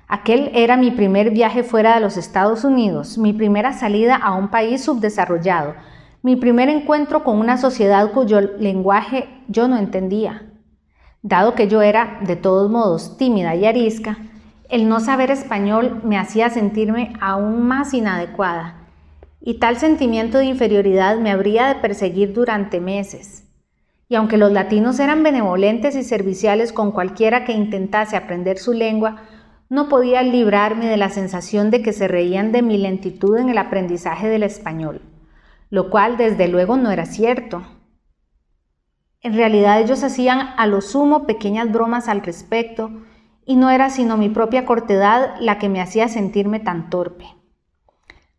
Aquel 0.08 0.50
era 0.54 0.76
mi 0.76 0.90
primer 0.90 1.30
viaje 1.30 1.62
fuera 1.62 1.94
de 1.94 2.00
los 2.00 2.16
Estados 2.16 2.64
Unidos, 2.64 3.16
mi 3.16 3.32
primera 3.32 3.72
salida 3.72 4.16
a 4.16 4.34
un 4.34 4.48
país 4.48 4.84
subdesarrollado, 4.84 5.74
mi 6.22 6.36
primer 6.36 6.68
encuentro 6.68 7.22
con 7.22 7.38
una 7.38 7.56
sociedad 7.58 8.12
cuyo 8.12 8.40
lenguaje 8.40 9.28
yo 9.48 9.68
no 9.68 9.76
entendía. 9.76 10.50
Dado 11.22 11.54
que 11.54 11.68
yo 11.68 11.82
era, 11.82 12.18
de 12.26 12.36
todos 12.36 12.70
modos, 12.70 13.16
tímida 13.16 13.54
y 13.54 13.66
arisca, 13.66 14.18
el 14.68 14.88
no 14.88 15.00
saber 15.00 15.30
español 15.30 16.00
me 16.04 16.18
hacía 16.18 16.50
sentirme 16.50 17.14
aún 17.20 17.62
más 17.66 17.94
inadecuada, 17.94 18.86
y 19.40 19.54
tal 19.54 19.78
sentimiento 19.78 20.38
de 20.38 20.46
inferioridad 20.46 21.18
me 21.18 21.30
habría 21.30 21.68
de 21.68 21.76
perseguir 21.76 22.34
durante 22.34 22.80
meses. 22.80 23.44
Y 24.08 24.14
aunque 24.14 24.36
los 24.36 24.52
latinos 24.52 25.00
eran 25.00 25.22
benevolentes 25.22 25.94
y 25.94 26.02
serviciales 26.02 26.72
con 26.72 26.92
cualquiera 26.92 27.44
que 27.44 27.52
intentase 27.52 28.16
aprender 28.16 28.58
su 28.58 28.72
lengua, 28.72 29.22
no 29.68 29.88
podía 29.88 30.22
librarme 30.22 30.86
de 30.86 30.96
la 30.96 31.10
sensación 31.10 31.70
de 31.70 31.82
que 31.82 31.92
se 31.92 32.08
reían 32.08 32.52
de 32.52 32.62
mi 32.62 32.78
lentitud 32.78 33.36
en 33.36 33.50
el 33.50 33.58
aprendizaje 33.58 34.28
del 34.28 34.42
español, 34.42 35.02
lo 35.70 35.90
cual 35.90 36.16
desde 36.16 36.48
luego 36.48 36.76
no 36.76 36.90
era 36.90 37.06
cierto. 37.06 37.62
En 39.20 39.34
realidad 39.34 39.80
ellos 39.80 40.04
hacían 40.04 40.40
a 40.56 40.66
lo 40.66 40.80
sumo 40.80 41.26
pequeñas 41.26 41.70
bromas 41.72 42.08
al 42.08 42.22
respecto, 42.22 42.90
y 43.44 43.56
no 43.56 43.70
era 43.70 43.88
sino 43.88 44.16
mi 44.16 44.28
propia 44.28 44.66
cortedad 44.66 45.34
la 45.40 45.58
que 45.58 45.68
me 45.70 45.80
hacía 45.80 46.08
sentirme 46.08 46.60
tan 46.60 46.90
torpe. 46.90 47.24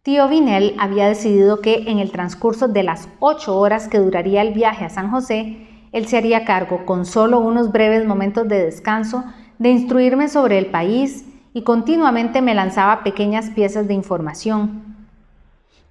Tío 0.04 0.28
Vinel 0.28 0.76
había 0.80 1.08
decidido 1.08 1.62
que 1.62 1.90
en 1.90 2.00
el 2.00 2.12
transcurso 2.12 2.68
de 2.68 2.84
las 2.84 3.10
ocho 3.20 3.58
horas 3.58 3.88
que 3.88 4.00
duraría 4.00 4.42
el 4.42 4.54
viaje 4.54 4.86
a 4.86 4.90
San 4.90 5.12
José, 5.12 5.68
él 5.92 6.08
se 6.08 6.18
haría 6.18 6.46
cargo, 6.46 6.86
con 6.86 7.06
solo 7.06 7.40
unos 7.40 7.72
breves 7.72 8.06
momentos 8.06 8.48
de 8.48 8.64
descanso, 8.64 9.24
de 9.58 9.70
instruirme 9.72 10.30
sobre 10.30 10.58
el 10.58 10.68
país 10.68 11.26
y 11.54 11.64
continuamente 11.64 12.42
me 12.42 12.54
lanzaba 12.54 13.04
pequeñas 13.04 13.50
piezas 13.50 13.88
de 13.88 13.96
información. 13.96 14.99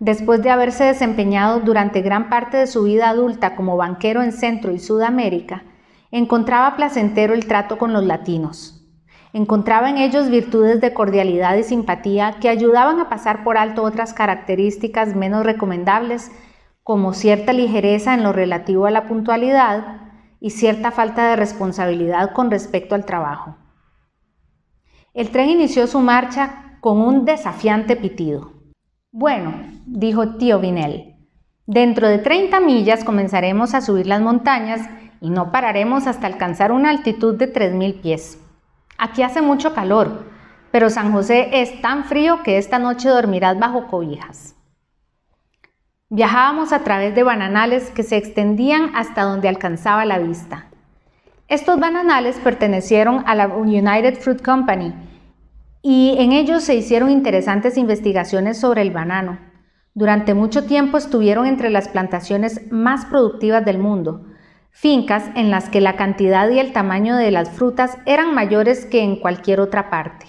Después 0.01 0.43
de 0.43 0.51
haberse 0.51 0.85
desempeñado 0.85 1.61
durante 1.61 2.03
gran 2.03 2.29
parte 2.29 2.57
de 2.57 2.67
su 2.69 2.85
vida 2.85 3.09
adulta 3.09 3.57
como 3.57 3.77
banquero 3.77 4.23
en 4.23 4.33
Centro 4.33 4.73
y 4.73 4.79
Sudamérica, 4.79 5.65
encontraba 6.13 6.77
placentero 6.77 7.35
el 7.35 7.47
trato 7.47 7.79
con 7.79 7.93
los 7.93 8.05
latinos. 8.05 8.87
Encontraba 9.33 9.91
en 9.91 9.99
ellos 9.99 10.31
virtudes 10.31 10.81
de 10.81 10.95
cordialidad 10.95 11.57
y 11.57 11.65
simpatía 11.65 12.37
que 12.41 12.49
ayudaban 12.49 13.01
a 13.01 13.09
pasar 13.09 13.43
por 13.43 13.59
alto 13.59 13.83
otras 13.83 14.15
características 14.15 15.17
menos 15.17 15.45
recomendables, 15.45 16.31
como 16.83 17.13
cierta 17.13 17.53
ligereza 17.53 18.15
en 18.15 18.23
lo 18.23 18.33
relativo 18.33 18.87
a 18.87 18.91
la 18.91 19.07
puntualidad 19.07 20.01
y 20.41 20.51
cierta 20.51 20.93
falta 20.93 21.29
de 21.31 21.37
responsabilidad 21.37 22.33
con 22.33 22.51
respecto 22.51 22.95
al 22.95 23.05
trabajo. 23.05 23.57
El 25.13 25.31
tren 25.31 25.51
inició 25.51 25.87
su 25.89 26.01
marcha 26.01 26.79
con 26.81 27.01
un 27.01 27.25
desafiante 27.25 27.97
pitido. 27.97 28.58
Bueno, 29.11 29.55
dijo 29.87 30.37
tío 30.37 30.61
Vinel, 30.61 31.15
dentro 31.67 32.07
de 32.09 32.19
30 32.19 32.61
millas 32.61 33.05
comenzaremos 33.05 33.73
a 33.73 33.81
subir 33.81 34.07
las 34.07 34.21
montañas 34.21 34.87
y 35.23 35.31
no 35.31 35.51
pararemos 35.51 36.07
hasta 36.07 36.27
alcanzar 36.27 36.73
una 36.73 36.91
altitud 36.91 37.35
de 37.37 37.51
3.000 37.51 38.03
pies. 38.03 38.39
Aquí 38.99 39.23
hace 39.23 39.41
mucho 39.41 39.73
calor, 39.73 40.27
pero 40.71 40.91
San 40.91 41.11
José 41.11 41.49
es 41.63 41.81
tan 41.81 42.05
frío 42.05 42.43
que 42.43 42.59
esta 42.59 42.79
noche 42.79 43.09
dormirás 43.09 43.59
bajo 43.59 43.87
cobijas. 43.87 44.57
Viajábamos 46.11 46.75
a 46.75 46.85
través 46.85 47.15
de 47.15 47.23
bananales 47.23 47.91
que 47.91 48.03
se 48.03 48.19
extendían 48.19 48.95
hasta 48.95 49.23
donde 49.23 49.49
alcanzaba 49.49 50.05
la 50.05 50.19
vista. 50.19 50.67
Estos 51.49 51.81
bananales 51.81 52.37
pertenecieron 52.45 53.25
a 53.27 53.35
la 53.35 53.47
United 53.47 54.21
Fruit 54.21 54.45
Company 54.45 54.93
y 55.83 56.17
en 56.19 56.33
ellos 56.33 56.65
se 56.65 56.75
hicieron 56.75 57.11
interesantes 57.11 57.77
investigaciones 57.77 58.59
sobre 58.59 58.83
el 58.83 58.91
banano. 58.91 59.39
Durante 59.95 60.35
mucho 60.35 60.65
tiempo 60.65 60.99
estuvieron 60.99 61.47
entre 61.47 61.71
las 61.71 61.89
plantaciones 61.89 62.71
más 62.71 63.05
productivas 63.07 63.65
del 63.65 63.79
mundo, 63.79 64.27
fincas 64.71 65.25
en 65.35 65.51
las 65.51 65.69
que 65.69 65.81
la 65.81 65.97
cantidad 65.97 66.49
y 66.51 66.59
el 66.59 66.73
tamaño 66.73 67.17
de 67.17 67.31
las 67.31 67.51
frutas 67.51 67.99
eran 68.07 68.35
mayores 68.35 68.87
que 68.87 69.03
en 69.03 69.17
cualquier 69.17 69.61
otra 69.61 69.91
parte. 69.91 70.27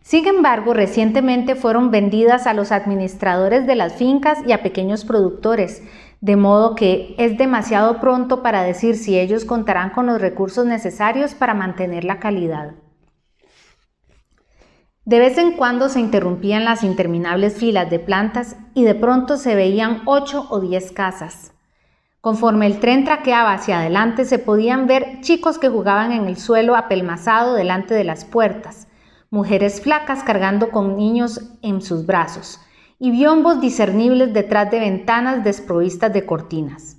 Sin 0.00 0.26
embargo, 0.26 0.72
recientemente 0.72 1.56
fueron 1.56 1.90
vendidas 1.90 2.46
a 2.46 2.54
los 2.54 2.70
administradores 2.70 3.66
de 3.66 3.74
las 3.74 3.94
fincas 3.94 4.38
y 4.46 4.52
a 4.52 4.62
pequeños 4.62 5.04
productores, 5.04 5.82
de 6.20 6.36
modo 6.36 6.76
que 6.76 7.14
es 7.18 7.36
demasiado 7.36 8.00
pronto 8.00 8.42
para 8.42 8.62
decir 8.62 8.94
si 8.94 9.18
ellos 9.18 9.44
contarán 9.44 9.90
con 9.90 10.06
los 10.06 10.20
recursos 10.20 10.64
necesarios 10.64 11.34
para 11.34 11.54
mantener 11.54 12.04
la 12.04 12.20
calidad. 12.20 12.76
De 15.06 15.20
vez 15.20 15.38
en 15.38 15.52
cuando 15.52 15.88
se 15.88 16.00
interrumpían 16.00 16.64
las 16.64 16.82
interminables 16.82 17.54
filas 17.54 17.88
de 17.88 18.00
plantas 18.00 18.56
y 18.74 18.82
de 18.82 18.96
pronto 18.96 19.36
se 19.36 19.54
veían 19.54 20.02
ocho 20.04 20.48
o 20.50 20.58
diez 20.58 20.90
casas. 20.90 21.52
Conforme 22.20 22.66
el 22.66 22.80
tren 22.80 23.04
traqueaba 23.04 23.52
hacia 23.52 23.78
adelante, 23.78 24.24
se 24.24 24.40
podían 24.40 24.88
ver 24.88 25.20
chicos 25.20 25.60
que 25.60 25.68
jugaban 25.68 26.10
en 26.10 26.24
el 26.24 26.36
suelo 26.36 26.74
apelmazado 26.74 27.54
delante 27.54 27.94
de 27.94 28.02
las 28.02 28.24
puertas, 28.24 28.88
mujeres 29.30 29.80
flacas 29.80 30.24
cargando 30.24 30.72
con 30.72 30.96
niños 30.96 31.40
en 31.62 31.82
sus 31.82 32.04
brazos, 32.04 32.58
y 32.98 33.12
biombos 33.12 33.60
discernibles 33.60 34.34
detrás 34.34 34.72
de 34.72 34.80
ventanas 34.80 35.44
desprovistas 35.44 36.12
de 36.12 36.26
cortinas. 36.26 36.96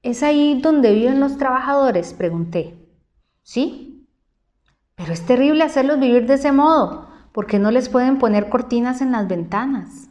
¿Es 0.00 0.22
ahí 0.22 0.60
donde 0.62 0.94
viven 0.94 1.18
los 1.18 1.38
trabajadores? 1.38 2.14
pregunté. 2.14 2.88
¿Sí? 3.42 4.08
Pero 4.94 5.12
es 5.12 5.26
terrible 5.26 5.64
hacerlos 5.64 5.98
vivir 5.98 6.26
de 6.26 6.34
ese 6.34 6.52
modo, 6.52 7.05
porque 7.36 7.58
no 7.58 7.70
les 7.70 7.90
pueden 7.90 8.16
poner 8.16 8.48
cortinas 8.48 9.02
en 9.02 9.12
las 9.12 9.28
ventanas. 9.28 10.08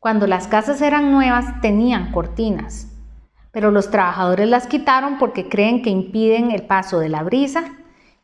Cuando 0.00 0.26
las 0.26 0.48
casas 0.48 0.82
eran 0.82 1.12
nuevas 1.12 1.60
tenían 1.60 2.10
cortinas, 2.10 2.88
pero 3.52 3.70
los 3.70 3.92
trabajadores 3.92 4.48
las 4.48 4.66
quitaron 4.66 5.18
porque 5.18 5.48
creen 5.48 5.80
que 5.80 5.90
impiden 5.90 6.50
el 6.50 6.66
paso 6.66 6.98
de 6.98 7.08
la 7.08 7.22
brisa 7.22 7.66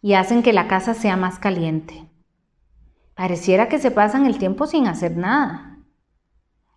y 0.03 0.15
hacen 0.15 0.43
que 0.43 0.53
la 0.53 0.67
casa 0.67 0.93
sea 0.95 1.17
más 1.17 1.39
caliente. 1.39 2.05
Pareciera 3.15 3.69
que 3.69 3.79
se 3.79 3.93
pasan 3.93 4.27
el 4.27 4.39
tiempo 4.39 4.67
sin 4.67 4.89
hacer 4.89 5.17
nada. 5.17 5.79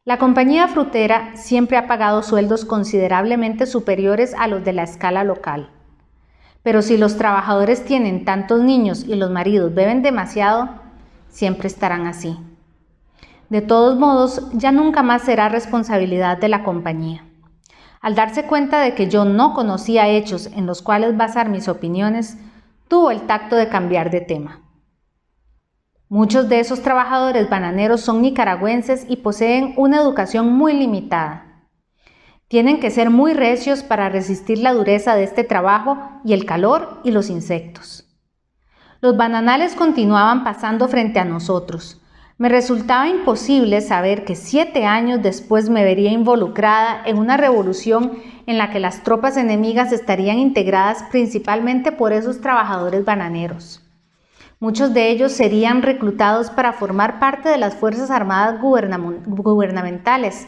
La 0.06 0.20
compañía 0.20 0.68
frutera 0.68 1.36
siempre 1.36 1.78
ha 1.78 1.88
pagado 1.88 2.22
sueldos 2.22 2.64
considerablemente 2.64 3.66
superiores 3.66 4.36
a 4.38 4.48
los 4.48 4.64
de 4.64 4.74
la 4.74 4.84
escala 4.84 5.24
local. 5.24 5.72
Pero 6.62 6.84
si 6.84 6.96
los 6.96 7.18
trabajadores 7.18 7.84
tienen 7.86 8.24
tantos 8.24 8.62
niños 8.62 9.04
y 9.08 9.16
los 9.16 9.32
maridos 9.32 9.74
beben 9.74 10.04
demasiado, 10.04 10.86
siempre 11.30 11.68
estarán 11.68 12.08
así. 12.08 12.38
De 13.50 13.62
todos 13.62 13.98
modos, 13.98 14.50
ya 14.54 14.72
nunca 14.72 15.04
más 15.04 15.22
será 15.22 15.48
responsabilidad 15.48 16.38
de 16.38 16.50
la 16.50 16.64
compañía. 16.64 17.24
Al 18.02 18.16
darse 18.16 18.46
cuenta 18.46 18.82
de 18.82 18.94
que 18.94 19.10
yo 19.10 19.26
no 19.26 19.54
conocía 19.54 20.08
hechos 20.08 20.48
en 20.48 20.66
los 20.66 20.82
cuales 20.82 21.16
basar 21.16 21.50
mis 21.50 21.68
opiniones, 21.68 22.38
tuvo 22.88 23.12
el 23.12 23.22
tacto 23.22 23.56
de 23.56 23.70
cambiar 23.70 24.12
de 24.12 24.22
tema. 24.22 24.62
Muchos 26.10 26.48
de 26.48 26.62
esos 26.62 26.82
trabajadores 26.82 27.50
bananeros 27.50 28.02
son 28.02 28.22
nicaragüenses 28.22 29.06
y 29.10 29.18
poseen 29.18 29.74
una 29.76 29.98
educación 29.98 30.54
muy 30.54 30.74
limitada. 30.74 31.68
Tienen 32.48 32.80
que 32.80 32.92
ser 32.92 33.10
muy 33.10 33.34
recios 33.34 33.84
para 33.84 34.08
resistir 34.08 34.60
la 34.60 34.74
dureza 34.74 35.16
de 35.16 35.24
este 35.24 35.44
trabajo 35.44 35.98
y 36.24 36.32
el 36.32 36.46
calor 36.46 37.02
y 37.04 37.12
los 37.12 37.30
insectos. 37.30 38.07
Los 39.00 39.16
bananales 39.16 39.76
continuaban 39.76 40.44
pasando 40.44 40.88
frente 40.88 41.20
a 41.20 41.26
nosotros. 41.26 42.02
Me 42.40 42.50
resultaba 42.50 43.08
imposible 43.08 43.82
saber 43.82 44.26
que 44.26 44.36
siete 44.36 44.86
años 44.86 45.22
después 45.22 45.70
me 45.70 45.84
vería 45.84 46.12
involucrada 46.12 47.02
en 47.06 47.20
una 47.20 47.38
revolución 47.38 48.20
en 48.48 48.58
la 48.58 48.72
que 48.72 48.80
las 48.80 49.04
tropas 49.04 49.38
enemigas 49.38 49.92
estarían 49.92 50.40
integradas 50.40 51.04
principalmente 51.12 51.92
por 51.92 52.12
esos 52.12 52.42
trabajadores 52.42 53.06
bananeros. 53.06 53.84
Muchos 54.60 54.96
de 54.96 55.12
ellos 55.12 55.32
serían 55.32 55.84
reclutados 55.84 56.50
para 56.50 56.74
formar 56.74 57.20
parte 57.20 57.50
de 57.50 57.60
las 57.60 57.76
Fuerzas 57.76 58.10
Armadas 58.10 58.60
gubernamentales. 58.60 60.48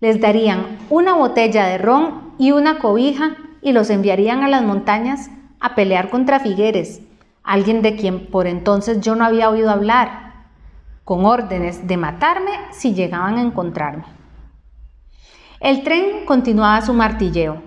Les 0.00 0.20
darían 0.20 0.78
una 0.90 1.14
botella 1.14 1.66
de 1.66 1.78
ron 1.78 2.34
y 2.38 2.50
una 2.50 2.80
cobija 2.80 3.36
y 3.62 3.70
los 3.70 3.90
enviarían 3.90 4.42
a 4.42 4.48
las 4.48 4.64
montañas 4.64 5.30
a 5.60 5.76
pelear 5.76 6.10
contra 6.10 6.40
Figueres, 6.40 7.02
alguien 7.46 7.80
de 7.80 7.96
quien 7.96 8.26
por 8.26 8.46
entonces 8.46 9.00
yo 9.00 9.14
no 9.14 9.24
había 9.24 9.48
oído 9.48 9.70
hablar, 9.70 10.48
con 11.04 11.24
órdenes 11.24 11.86
de 11.86 11.96
matarme 11.96 12.50
si 12.72 12.92
llegaban 12.92 13.38
a 13.38 13.42
encontrarme. 13.42 14.04
El 15.60 15.82
tren 15.84 16.26
continuaba 16.26 16.82
su 16.82 16.92
martilleo. 16.92 17.62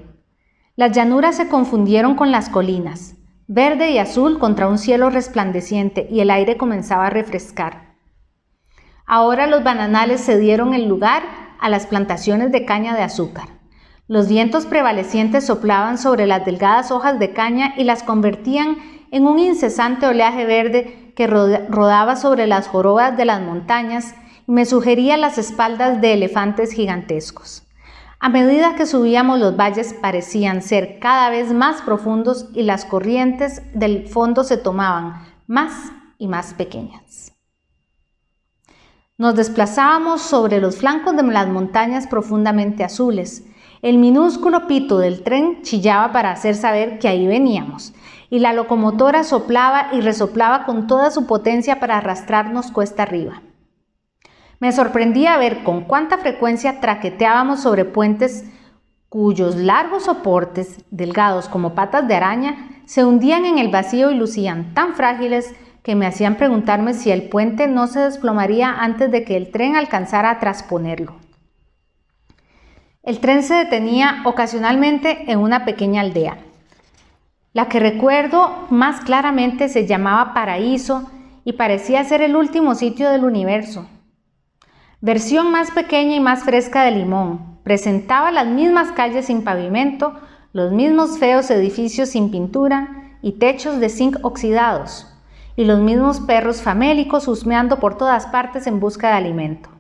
Las 0.76 0.92
llanuras 0.92 1.38
se 1.38 1.48
confundieron 1.48 2.16
con 2.16 2.32
las 2.32 2.50
colinas 2.50 3.16
verde 3.52 3.90
y 3.90 3.98
azul 3.98 4.38
contra 4.38 4.68
un 4.68 4.78
cielo 4.78 5.10
resplandeciente 5.10 6.08
y 6.12 6.20
el 6.20 6.30
aire 6.30 6.56
comenzaba 6.56 7.08
a 7.08 7.10
refrescar. 7.10 7.96
Ahora 9.08 9.48
los 9.48 9.64
bananales 9.64 10.22
se 10.22 10.38
dieron 10.38 10.76
el 10.76 10.88
lugar 10.88 11.24
a 11.60 11.68
las 11.68 11.88
plantaciones 11.88 12.52
de 12.52 12.64
caña 12.64 12.96
de 12.96 13.02
azúcar. 13.02 13.48
Los 14.08 14.28
vientos 14.30 14.68
prevalecientes 14.68 15.48
soplaban 15.48 15.98
sobre 15.98 16.28
las 16.28 16.46
delgadas 16.46 16.92
hojas 16.92 17.18
de 17.18 17.34
caña 17.34 17.74
y 17.76 17.86
las 17.86 18.04
convertían 18.04 18.78
en 19.12 19.28
un 19.28 19.40
incesante 19.40 20.06
oleaje 20.06 20.46
verde 20.46 21.14
que 21.16 21.28
rodaba 21.28 22.16
sobre 22.16 22.48
las 22.48 22.68
jorobas 22.68 23.18
de 23.18 23.26
las 23.26 23.42
montañas 23.42 24.16
y 24.48 24.52
me 24.52 24.66
sugería 24.66 25.18
las 25.18 25.38
espaldas 25.38 26.02
de 26.02 26.14
elefantes 26.14 26.72
gigantescos. 26.72 27.64
A 28.22 28.28
medida 28.28 28.76
que 28.76 28.86
subíamos 28.86 29.40
los 29.40 29.56
valles 29.56 29.94
parecían 29.94 30.62
ser 30.62 31.00
cada 31.00 31.30
vez 31.30 31.54
más 31.54 31.82
profundos 31.82 32.50
y 32.54 32.64
las 32.64 32.84
corrientes 32.84 33.62
del 33.74 34.08
fondo 34.08 34.44
se 34.44 34.58
tomaban 34.58 35.26
más 35.48 35.92
y 36.18 36.28
más 36.28 36.54
pequeñas. 36.54 37.32
Nos 39.18 39.36
desplazábamos 39.36 40.22
sobre 40.22 40.62
los 40.62 40.78
flancos 40.78 41.16
de 41.16 41.24
las 41.24 41.48
montañas 41.48 42.08
profundamente 42.08 42.84
azules. 42.84 43.46
El 43.82 43.98
minúsculo 43.98 44.68
pito 44.68 44.98
del 44.98 45.24
tren 45.24 45.62
chillaba 45.62 46.12
para 46.12 46.32
hacer 46.32 46.56
saber 46.56 47.00
que 47.00 47.08
ahí 47.08 47.26
veníamos, 47.28 47.94
y 48.30 48.40
la 48.40 48.52
locomotora 48.52 49.24
soplaba 49.24 49.88
y 49.94 50.02
resoplaba 50.02 50.66
con 50.66 50.86
toda 50.86 51.12
su 51.12 51.26
potencia 51.26 51.80
para 51.80 51.98
arrastrarnos 51.98 52.72
cuesta 52.72 53.04
arriba. 53.04 53.42
Me 54.60 54.74
sorprendía 54.74 55.38
ver 55.38 55.64
con 55.64 55.86
cuánta 55.86 56.18
frecuencia 56.18 56.82
traqueteábamos 56.82 57.62
sobre 57.62 57.86
puentes 57.86 58.44
cuyos 59.08 59.56
largos 59.56 60.04
soportes, 60.04 60.84
delgados 60.92 61.48
como 61.48 61.74
patas 61.74 62.06
de 62.06 62.16
araña, 62.16 62.82
se 62.86 63.06
hundían 63.06 63.46
en 63.46 63.60
el 63.60 63.70
vacío 63.70 64.12
y 64.12 64.16
lucían 64.16 64.74
tan 64.74 64.94
frágiles 64.94 65.56
que 65.84 65.96
me 65.96 66.06
hacían 66.06 66.36
preguntarme 66.36 66.94
si 66.94 67.12
el 67.12 67.30
puente 67.30 67.68
no 67.68 67.88
se 67.88 68.02
desplomaría 68.02 68.70
antes 68.72 69.10
de 69.10 69.24
que 69.24 69.38
el 69.38 69.52
tren 69.52 69.78
alcanzara 69.78 70.32
a 70.32 70.40
trasponerlo. 70.40 71.16
El 73.10 73.22
tren 73.22 73.42
se 73.42 73.56
detenía 73.56 74.22
ocasionalmente 74.24 75.32
en 75.32 75.40
una 75.40 75.66
pequeña 75.66 76.02
aldea. 76.02 76.38
La 77.54 77.68
que 77.68 77.80
recuerdo 77.80 78.68
más 78.70 79.02
claramente 79.02 79.68
se 79.68 79.88
llamaba 79.88 80.36
Paraíso 80.36 81.10
y 81.44 81.54
parecía 81.54 82.04
ser 82.04 82.22
el 82.22 82.36
último 82.36 82.76
sitio 82.76 83.10
del 83.10 83.26
universo. 83.26 83.88
Versión 85.02 85.50
más 85.50 85.72
pequeña 85.72 86.18
y 86.18 86.20
más 86.20 86.44
fresca 86.44 86.84
de 86.84 86.92
Limón. 86.92 87.58
Presentaba 87.64 88.32
las 88.32 88.46
mismas 88.46 88.92
calles 88.92 89.26
sin 89.26 89.44
pavimento, 89.44 90.14
los 90.54 90.72
mismos 90.72 91.18
feos 91.18 91.50
edificios 91.50 92.10
sin 92.10 92.30
pintura 92.30 93.16
y 93.24 93.40
techos 93.40 93.80
de 93.80 93.90
zinc 93.90 94.18
oxidados, 94.22 95.12
y 95.56 95.66
los 95.66 95.80
mismos 95.80 96.20
perros 96.20 96.62
famélicos 96.62 97.28
husmeando 97.28 97.80
por 97.80 97.98
todas 97.98 98.28
partes 98.28 98.68
en 98.68 98.80
busca 98.80 99.08
de 99.08 99.16
alimento. 99.16 99.79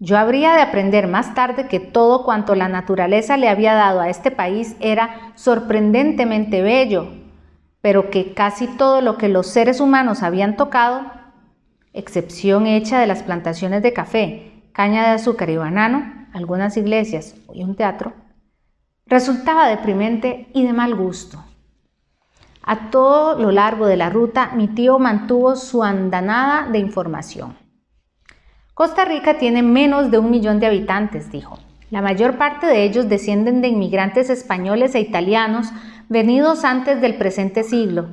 Yo 0.00 0.16
habría 0.16 0.54
de 0.54 0.62
aprender 0.62 1.08
más 1.08 1.34
tarde 1.34 1.66
que 1.66 1.80
todo 1.80 2.24
cuanto 2.24 2.54
la 2.54 2.68
naturaleza 2.68 3.36
le 3.36 3.48
había 3.48 3.74
dado 3.74 4.00
a 4.00 4.08
este 4.08 4.30
país 4.30 4.76
era 4.78 5.32
sorprendentemente 5.34 6.62
bello, 6.62 7.08
pero 7.80 8.08
que 8.10 8.32
casi 8.32 8.68
todo 8.68 9.00
lo 9.00 9.18
que 9.18 9.28
los 9.28 9.48
seres 9.48 9.80
humanos 9.80 10.22
habían 10.22 10.56
tocado 10.56 11.02
excepción 11.92 12.66
hecha 12.68 13.00
de 13.00 13.08
las 13.08 13.24
plantaciones 13.24 13.82
de 13.82 13.92
café, 13.92 14.62
caña 14.72 15.02
de 15.02 15.14
azúcar 15.14 15.50
y 15.50 15.56
banano, 15.56 16.28
algunas 16.32 16.76
iglesias 16.76 17.34
y 17.52 17.64
un 17.64 17.74
teatro, 17.74 18.12
resultaba 19.06 19.66
deprimente 19.66 20.48
y 20.54 20.64
de 20.64 20.72
mal 20.72 20.94
gusto. 20.94 21.42
A 22.62 22.90
todo 22.90 23.36
lo 23.36 23.50
largo 23.50 23.86
de 23.86 23.96
la 23.96 24.10
ruta, 24.10 24.52
mi 24.54 24.68
tío 24.68 25.00
mantuvo 25.00 25.56
su 25.56 25.82
andanada 25.82 26.68
de 26.70 26.78
información. 26.78 27.56
Costa 28.78 29.04
Rica 29.04 29.38
tiene 29.38 29.64
menos 29.64 30.12
de 30.12 30.20
un 30.20 30.30
millón 30.30 30.60
de 30.60 30.68
habitantes, 30.68 31.32
dijo. 31.32 31.58
La 31.90 32.00
mayor 32.00 32.38
parte 32.38 32.68
de 32.68 32.84
ellos 32.84 33.08
descienden 33.08 33.60
de 33.60 33.66
inmigrantes 33.66 34.30
españoles 34.30 34.94
e 34.94 35.00
italianos 35.00 35.70
venidos 36.08 36.64
antes 36.64 37.00
del 37.00 37.16
presente 37.16 37.64
siglo, 37.64 38.06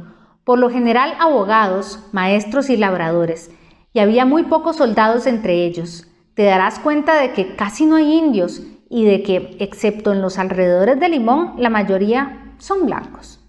por 0.43 0.58
lo 0.58 0.71
general 0.71 1.13
abogados, 1.19 1.99
maestros 2.13 2.71
y 2.71 2.78
labradores, 2.78 3.51
y 3.93 3.99
había 3.99 4.25
muy 4.25 4.41
pocos 4.41 4.78
soldados 4.78 5.28
entre 5.28 5.65
ellos. 5.65 6.08
Te 6.34 6.45
darás 6.45 6.80
cuenta 6.80 7.13
de 7.21 7.32
que 7.32 7.56
casi 7.56 7.86
no 7.86 7.97
hay 7.97 8.15
indios 8.15 8.63
y 8.89 9.06
de 9.06 9.21
que, 9.21 9.58
excepto 9.60 10.13
en 10.13 10.23
los 10.23 10.39
alrededores 10.39 10.99
de 10.99 11.10
Limón, 11.10 11.54
la 11.60 11.69
mayoría 11.69 12.56
son 12.58 12.88
blancos. 12.88 13.39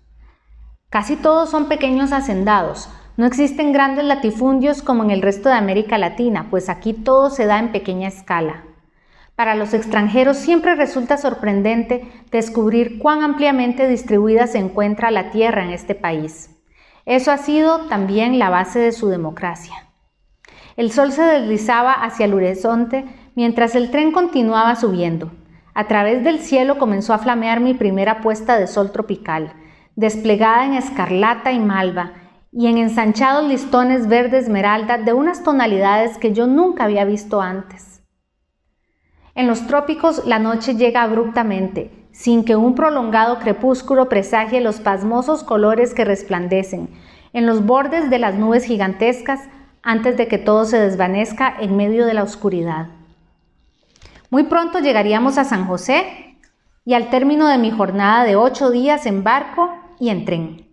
Casi 0.90 1.16
todos 1.16 1.48
son 1.48 1.64
pequeños 1.64 2.12
hacendados. 2.12 2.90
No 3.16 3.24
existen 3.24 3.72
grandes 3.72 4.04
latifundios 4.04 4.82
como 4.82 5.02
en 5.02 5.10
el 5.10 5.22
resto 5.22 5.48
de 5.48 5.54
América 5.54 5.96
Latina, 5.96 6.48
pues 6.50 6.68
aquí 6.68 6.92
todo 6.92 7.30
se 7.30 7.46
da 7.46 7.58
en 7.58 7.72
pequeña 7.72 8.08
escala. 8.08 8.64
Para 9.34 9.54
los 9.54 9.72
extranjeros 9.72 10.36
siempre 10.36 10.74
resulta 10.74 11.16
sorprendente 11.16 12.06
descubrir 12.30 12.98
cuán 12.98 13.22
ampliamente 13.22 13.88
distribuida 13.88 14.46
se 14.46 14.58
encuentra 14.58 15.10
la 15.10 15.30
tierra 15.30 15.64
en 15.64 15.70
este 15.70 15.94
país. 15.94 16.50
Eso 17.06 17.32
ha 17.32 17.38
sido 17.38 17.86
también 17.86 18.38
la 18.38 18.50
base 18.50 18.80
de 18.80 18.92
su 18.92 19.08
democracia. 19.08 19.74
El 20.76 20.90
sol 20.90 21.10
se 21.10 21.22
deslizaba 21.22 21.92
hacia 21.92 22.26
el 22.26 22.34
horizonte 22.34 23.06
mientras 23.34 23.74
el 23.74 23.90
tren 23.90 24.12
continuaba 24.12 24.76
subiendo. 24.76 25.32
A 25.72 25.86
través 25.88 26.22
del 26.22 26.40
cielo 26.40 26.78
comenzó 26.78 27.14
a 27.14 27.18
flamear 27.18 27.60
mi 27.60 27.72
primera 27.72 28.20
puesta 28.20 28.58
de 28.58 28.66
sol 28.66 28.92
tropical, 28.92 29.54
desplegada 29.94 30.66
en 30.66 30.74
escarlata 30.74 31.52
y 31.52 31.58
malva 31.58 32.12
y 32.58 32.68
en 32.68 32.78
ensanchados 32.78 33.46
listones 33.46 34.08
verde 34.08 34.38
esmeralda 34.38 34.96
de 34.96 35.12
unas 35.12 35.42
tonalidades 35.42 36.16
que 36.16 36.32
yo 36.32 36.46
nunca 36.46 36.84
había 36.84 37.04
visto 37.04 37.42
antes. 37.42 38.00
En 39.34 39.46
los 39.46 39.66
trópicos 39.66 40.24
la 40.24 40.38
noche 40.38 40.74
llega 40.74 41.02
abruptamente, 41.02 41.90
sin 42.12 42.46
que 42.46 42.56
un 42.56 42.74
prolongado 42.74 43.40
crepúsculo 43.40 44.08
presagie 44.08 44.62
los 44.62 44.80
pasmosos 44.80 45.44
colores 45.44 45.92
que 45.92 46.06
resplandecen, 46.06 46.88
en 47.34 47.44
los 47.44 47.66
bordes 47.66 48.08
de 48.08 48.18
las 48.18 48.36
nubes 48.36 48.64
gigantescas 48.64 49.40
antes 49.82 50.16
de 50.16 50.26
que 50.26 50.38
todo 50.38 50.64
se 50.64 50.78
desvanezca 50.78 51.54
en 51.60 51.76
medio 51.76 52.06
de 52.06 52.14
la 52.14 52.22
oscuridad. 52.22 52.86
Muy 54.30 54.44
pronto 54.44 54.78
llegaríamos 54.78 55.36
a 55.36 55.44
San 55.44 55.66
José 55.66 56.38
y 56.86 56.94
al 56.94 57.10
término 57.10 57.48
de 57.48 57.58
mi 57.58 57.70
jornada 57.70 58.24
de 58.24 58.36
ocho 58.36 58.70
días 58.70 59.04
en 59.04 59.24
barco 59.24 59.74
y 60.00 60.08
en 60.08 60.24
tren. 60.24 60.65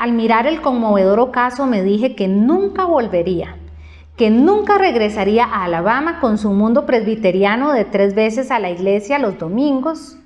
Al 0.00 0.12
mirar 0.12 0.46
el 0.46 0.62
conmovedor 0.62 1.20
ocaso 1.20 1.66
me 1.66 1.82
dije 1.82 2.16
que 2.16 2.26
nunca 2.26 2.86
volvería, 2.86 3.56
que 4.16 4.30
nunca 4.30 4.78
regresaría 4.78 5.44
a 5.44 5.64
Alabama 5.64 6.20
con 6.20 6.38
su 6.38 6.52
mundo 6.52 6.86
presbiteriano 6.86 7.74
de 7.74 7.84
tres 7.84 8.14
veces 8.14 8.50
a 8.50 8.58
la 8.58 8.70
iglesia 8.70 9.18
los 9.18 9.38
domingos, 9.38 10.16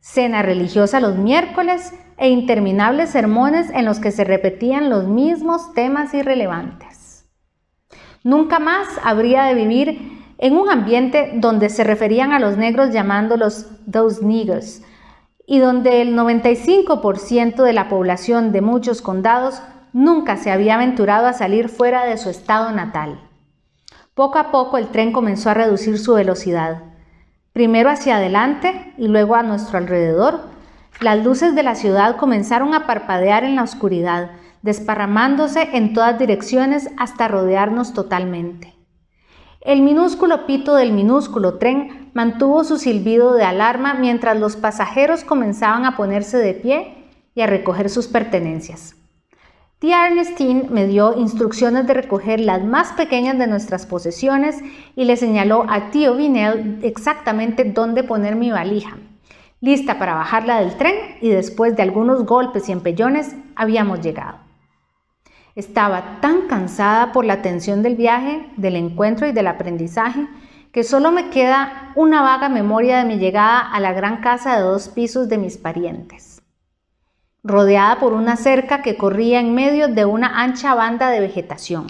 cena 0.00 0.42
religiosa 0.42 0.98
los 0.98 1.14
miércoles 1.14 1.94
e 2.18 2.30
interminables 2.30 3.10
sermones 3.10 3.70
en 3.70 3.84
los 3.84 4.00
que 4.00 4.10
se 4.10 4.24
repetían 4.24 4.90
los 4.90 5.06
mismos 5.06 5.72
temas 5.72 6.12
irrelevantes. 6.12 7.30
Nunca 8.24 8.58
más 8.58 8.88
habría 9.04 9.44
de 9.44 9.54
vivir 9.54 10.20
en 10.38 10.56
un 10.56 10.68
ambiente 10.68 11.34
donde 11.36 11.68
se 11.68 11.84
referían 11.84 12.32
a 12.32 12.40
los 12.40 12.56
negros 12.56 12.90
llamándolos 12.90 13.66
those 13.88 14.20
niggers 14.26 14.82
y 15.46 15.58
donde 15.58 16.02
el 16.02 16.16
95% 16.16 17.62
de 17.62 17.72
la 17.72 17.88
población 17.88 18.52
de 18.52 18.60
muchos 18.60 19.02
condados 19.02 19.62
nunca 19.92 20.36
se 20.36 20.50
había 20.50 20.76
aventurado 20.76 21.26
a 21.26 21.32
salir 21.32 21.68
fuera 21.68 22.04
de 22.04 22.16
su 22.16 22.30
estado 22.30 22.70
natal. 22.72 23.20
Poco 24.14 24.38
a 24.38 24.50
poco 24.50 24.78
el 24.78 24.88
tren 24.88 25.12
comenzó 25.12 25.50
a 25.50 25.54
reducir 25.54 25.98
su 25.98 26.14
velocidad, 26.14 26.82
primero 27.52 27.90
hacia 27.90 28.16
adelante 28.16 28.94
y 28.96 29.08
luego 29.08 29.34
a 29.34 29.42
nuestro 29.42 29.78
alrededor. 29.78 30.40
Las 31.00 31.24
luces 31.24 31.54
de 31.54 31.62
la 31.62 31.74
ciudad 31.74 32.16
comenzaron 32.16 32.74
a 32.74 32.86
parpadear 32.86 33.44
en 33.44 33.56
la 33.56 33.62
oscuridad, 33.62 34.32
desparramándose 34.62 35.70
en 35.72 35.94
todas 35.94 36.18
direcciones 36.18 36.90
hasta 36.98 37.28
rodearnos 37.28 37.94
totalmente. 37.94 38.74
El 39.62 39.82
minúsculo 39.82 40.46
pito 40.46 40.74
del 40.74 40.92
minúsculo 40.92 41.58
tren 41.58 41.99
mantuvo 42.12 42.64
su 42.64 42.78
silbido 42.78 43.34
de 43.34 43.44
alarma 43.44 43.94
mientras 43.94 44.38
los 44.38 44.56
pasajeros 44.56 45.24
comenzaban 45.24 45.84
a 45.84 45.96
ponerse 45.96 46.38
de 46.38 46.54
pie 46.54 47.04
y 47.34 47.40
a 47.40 47.46
recoger 47.46 47.90
sus 47.90 48.08
pertenencias. 48.08 48.96
Tía 49.80 50.06
Ernestine 50.06 50.66
me 50.68 50.86
dio 50.86 51.16
instrucciones 51.16 51.86
de 51.86 51.94
recoger 51.94 52.38
las 52.38 52.62
más 52.62 52.92
pequeñas 52.92 53.38
de 53.38 53.46
nuestras 53.46 53.86
posesiones 53.86 54.58
y 54.94 55.04
le 55.04 55.16
señaló 55.16 55.64
a 55.70 55.90
tío 55.90 56.16
Vinel 56.16 56.80
exactamente 56.82 57.64
dónde 57.64 58.04
poner 58.04 58.36
mi 58.36 58.50
valija, 58.50 58.98
lista 59.62 59.98
para 59.98 60.14
bajarla 60.14 60.60
del 60.60 60.76
tren 60.76 60.94
y 61.22 61.30
después 61.30 61.76
de 61.76 61.82
algunos 61.82 62.26
golpes 62.26 62.68
y 62.68 62.72
empellones 62.72 63.34
habíamos 63.56 64.02
llegado. 64.02 64.38
Estaba 65.54 66.20
tan 66.20 66.46
cansada 66.46 67.12
por 67.12 67.24
la 67.24 67.40
tensión 67.40 67.82
del 67.82 67.96
viaje, 67.96 68.50
del 68.58 68.76
encuentro 68.76 69.26
y 69.26 69.32
del 69.32 69.46
aprendizaje, 69.46 70.28
que 70.72 70.84
solo 70.84 71.10
me 71.10 71.30
queda 71.30 71.92
una 71.96 72.22
vaga 72.22 72.48
memoria 72.48 72.98
de 72.98 73.04
mi 73.04 73.18
llegada 73.18 73.60
a 73.60 73.80
la 73.80 73.92
gran 73.92 74.20
casa 74.20 74.56
de 74.56 74.62
dos 74.62 74.88
pisos 74.88 75.28
de 75.28 75.38
mis 75.38 75.56
parientes, 75.56 76.42
rodeada 77.42 77.98
por 77.98 78.12
una 78.12 78.36
cerca 78.36 78.82
que 78.82 78.96
corría 78.96 79.40
en 79.40 79.54
medio 79.54 79.88
de 79.88 80.04
una 80.04 80.40
ancha 80.40 80.74
banda 80.74 81.10
de 81.10 81.20
vegetación. 81.20 81.86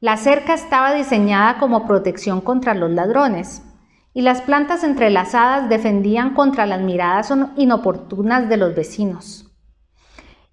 La 0.00 0.16
cerca 0.16 0.54
estaba 0.54 0.92
diseñada 0.94 1.58
como 1.58 1.86
protección 1.86 2.40
contra 2.40 2.74
los 2.74 2.90
ladrones, 2.90 3.62
y 4.14 4.22
las 4.22 4.42
plantas 4.42 4.82
entrelazadas 4.84 5.68
defendían 5.68 6.34
contra 6.34 6.66
las 6.66 6.80
miradas 6.80 7.32
inoportunas 7.56 8.48
de 8.48 8.56
los 8.56 8.74
vecinos. 8.74 9.46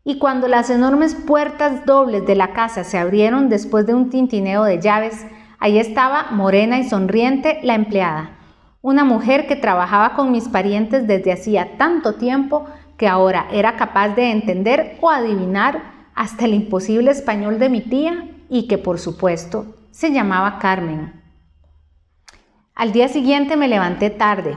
Y 0.04 0.20
cuando 0.20 0.48
las 0.48 0.70
enormes 0.70 1.16
puertas 1.16 1.86
dobles 1.86 2.28
de 2.28 2.36
la 2.36 2.54
casa 2.54 2.84
se 2.84 3.00
abrieron 3.00 3.50
después 3.50 3.88
de 3.88 3.96
un 3.96 4.12
tintineo 4.12 4.64
de 4.66 4.80
llaves, 4.80 5.26
ahí 5.66 5.80
estaba, 5.80 6.28
morena 6.30 6.78
y 6.78 6.84
sonriente, 6.84 7.60
la 7.64 7.74
empleada, 7.74 8.38
una 8.84 9.04
mujer 9.04 9.48
que 9.48 9.56
trabajaba 9.56 10.14
con 10.14 10.32
mis 10.32 10.48
parientes 10.48 11.08
desde 11.08 11.34
hacía 11.34 11.76
tanto 11.80 12.14
tiempo 12.14 12.68
que 12.98 13.08
ahora 13.08 13.48
era 13.52 13.76
capaz 13.76 14.10
de 14.10 14.30
entender 14.30 15.00
o 15.02 15.10
adivinar 15.10 15.82
hasta 16.14 16.46
el 16.46 16.54
imposible 16.54 17.10
español 17.10 17.58
de 17.58 17.70
mi 17.70 17.82
tía 17.82 18.30
y 18.48 18.68
que 18.68 18.78
por 18.78 19.00
supuesto 19.00 19.66
se 19.90 20.12
llamaba 20.12 20.60
Carmen. 20.60 21.20
Al 22.76 22.92
día 22.92 23.08
siguiente 23.08 23.58
me 23.58 23.68
levanté 23.68 24.12
tarde, 24.12 24.56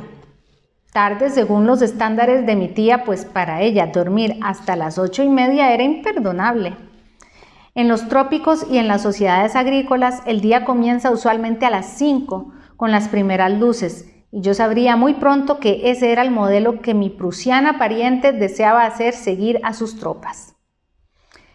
tarde 0.92 1.30
según 1.30 1.66
los 1.66 1.80
estándares 1.80 2.44
de 2.44 2.54
mi 2.54 2.68
tía, 2.68 3.04
pues 3.04 3.24
para 3.24 3.62
ella 3.62 3.86
dormir 3.86 4.36
hasta 4.42 4.76
las 4.76 4.98
ocho 4.98 5.22
y 5.22 5.30
media 5.30 5.72
era 5.72 5.84
imperdonable. 5.84 6.76
En 7.78 7.86
los 7.86 8.08
trópicos 8.08 8.66
y 8.68 8.78
en 8.78 8.88
las 8.88 9.02
sociedades 9.02 9.54
agrícolas 9.54 10.24
el 10.26 10.40
día 10.40 10.64
comienza 10.64 11.12
usualmente 11.12 11.64
a 11.64 11.70
las 11.70 11.86
cinco 11.86 12.50
con 12.76 12.90
las 12.90 13.06
primeras 13.06 13.52
luces 13.52 14.12
y 14.32 14.40
yo 14.40 14.52
sabría 14.52 14.96
muy 14.96 15.14
pronto 15.14 15.60
que 15.60 15.88
ese 15.92 16.10
era 16.10 16.22
el 16.22 16.32
modelo 16.32 16.82
que 16.82 16.92
mi 16.92 17.08
prusiana 17.08 17.78
pariente 17.78 18.32
deseaba 18.32 18.84
hacer 18.84 19.14
seguir 19.14 19.60
a 19.62 19.74
sus 19.74 19.96
tropas. 19.96 20.56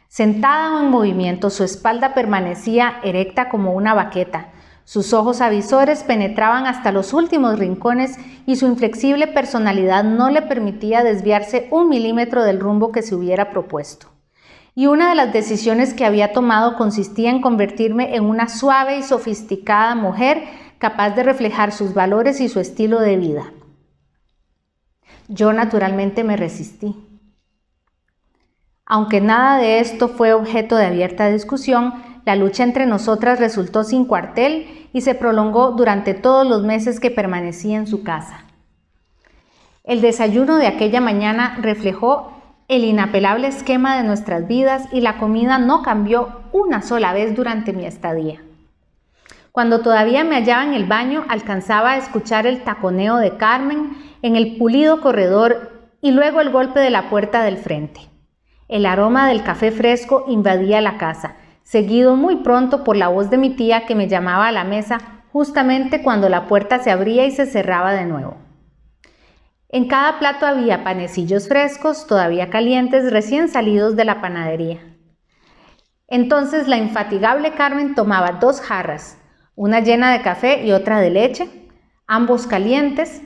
Sentada 0.08 0.78
o 0.78 0.84
en 0.84 0.92
movimiento, 0.92 1.50
su 1.50 1.66
espalda 1.66 2.14
permanecía 2.14 3.02
erecta 3.04 3.50
como 3.50 3.74
una 3.74 3.94
baqueta, 3.94 4.54
sus 4.86 5.12
ojos 5.12 5.42
avisores 5.42 6.04
penetraban 6.06 6.68
hasta 6.68 6.94
los 6.94 7.12
últimos 7.12 7.60
rincones 7.60 8.18
y 8.46 8.56
su 8.56 8.66
inflexible 8.66 9.28
personalidad 9.28 10.06
no 10.06 10.30
le 10.30 10.42
permitía 10.42 11.04
desviarse 11.04 11.68
un 11.70 11.90
milímetro 11.90 12.46
del 12.46 12.62
rumbo 12.62 12.94
que 12.94 13.02
se 13.02 13.14
hubiera 13.14 13.50
propuesto. 13.50 14.12
Y 14.76 14.88
una 14.88 15.10
de 15.10 15.16
las 15.16 15.32
decisiones 15.32 15.94
que 15.94 16.06
había 16.06 16.34
tomado 16.34 16.76
consistía 16.76 17.30
en 17.30 17.42
convertirme 17.42 18.16
en 18.16 18.26
una 18.26 18.50
suave 18.50 18.98
y 18.98 19.04
sofisticada 19.04 19.94
mujer 19.96 20.44
capaz 20.80 21.12
de 21.12 21.24
reflejar 21.24 21.72
sus 21.72 21.94
valores 21.94 22.42
y 22.42 22.50
su 22.50 22.60
estilo 22.60 23.00
de 23.00 23.18
vida. 23.18 23.54
Yo 25.28 25.54
naturalmente 25.54 26.24
me 26.24 26.36
resistí. 26.36 26.96
Aunque 28.86 29.22
nada 29.22 29.58
de 29.58 29.80
esto 29.80 30.10
fue 30.10 30.34
objeto 30.34 30.76
de 30.76 30.88
abierta 30.88 31.30
discusión, 31.30 31.94
la 32.26 32.36
lucha 32.36 32.64
entre 32.64 32.86
nosotras 32.86 33.40
resultó 33.40 33.84
sin 33.84 34.06
cuartel 34.06 34.90
y 34.92 35.02
se 35.02 35.16
prolongó 35.16 35.72
durante 35.72 36.14
todos 36.14 36.48
los 36.48 36.64
meses 36.64 37.00
que 37.00 37.12
permanecí 37.12 37.74
en 37.74 37.88
su 37.88 38.04
casa. 38.04 38.46
El 39.84 40.02
desayuno 40.02 40.58
de 40.58 40.68
aquella 40.68 41.02
mañana 41.02 41.58
reflejó 41.62 42.42
el 42.76 42.84
inapelable 42.84 43.48
esquema 43.48 43.98
de 43.98 44.04
nuestras 44.04 44.48
vidas 44.48 44.88
y 44.92 45.02
la 45.02 45.18
comida 45.18 45.58
no 45.58 45.82
cambió 45.82 46.42
una 46.52 46.82
sola 46.82 47.14
vez 47.14 47.36
durante 47.36 47.74
mi 47.74 47.86
estadía. 47.86 48.42
Cuando 49.52 49.82
todavía 49.82 50.24
me 50.24 50.36
hallaba 50.36 50.64
en 50.64 50.74
el 50.74 50.86
baño, 50.86 51.26
alcanzaba 51.30 51.92
a 51.92 51.98
escuchar 51.98 52.48
el 52.48 52.64
taconeo 52.64 53.18
de 53.18 53.38
Carmen 53.38 53.98
en 54.22 54.36
el 54.36 54.58
pulido 54.58 55.02
corredor 55.02 55.90
y 56.02 56.12
luego 56.12 56.42
el 56.42 56.50
golpe 56.50 56.80
de 56.80 56.90
la 56.90 57.10
puerta 57.10 57.44
del 57.44 57.58
frente. 57.58 58.02
El 58.68 58.86
aroma 58.86 59.28
del 59.28 59.44
café 59.44 59.72
fresco 59.72 60.26
invadía 60.28 60.82
la 60.82 60.98
casa 60.98 61.36
seguido 61.64 62.16
muy 62.16 62.38
pronto 62.38 62.84
por 62.84 62.96
la 62.96 63.08
voz 63.08 63.30
de 63.30 63.38
mi 63.38 63.50
tía 63.50 63.86
que 63.86 63.96
me 63.96 64.08
llamaba 64.08 64.48
a 64.48 64.52
la 64.52 64.64
mesa 64.64 65.00
justamente 65.32 66.04
cuando 66.04 66.30
la 66.30 66.48
puerta 66.48 66.80
se 66.80 66.92
abría 66.92 67.26
y 67.26 67.32
se 67.32 67.46
cerraba 67.46 67.94
de 67.94 68.06
nuevo. 68.06 68.36
En 69.74 69.88
cada 69.88 70.20
plato 70.20 70.46
había 70.46 70.84
panecillos 70.84 71.48
frescos, 71.48 72.06
todavía 72.06 72.52
calientes, 72.52 73.12
recién 73.12 73.50
salidos 73.50 73.96
de 73.96 74.06
la 74.06 74.22
panadería. 74.22 74.78
Entonces 76.08 76.68
la 76.68 76.78
infatigable 76.78 77.54
Carmen 77.54 77.96
tomaba 77.96 78.34
dos 78.34 78.62
jarras, 78.62 79.18
una 79.56 79.80
llena 79.80 80.12
de 80.12 80.22
café 80.22 80.64
y 80.64 80.74
otra 80.74 81.00
de 81.00 81.10
leche, 81.10 81.50
ambos 82.06 82.46
calientes, 82.46 83.24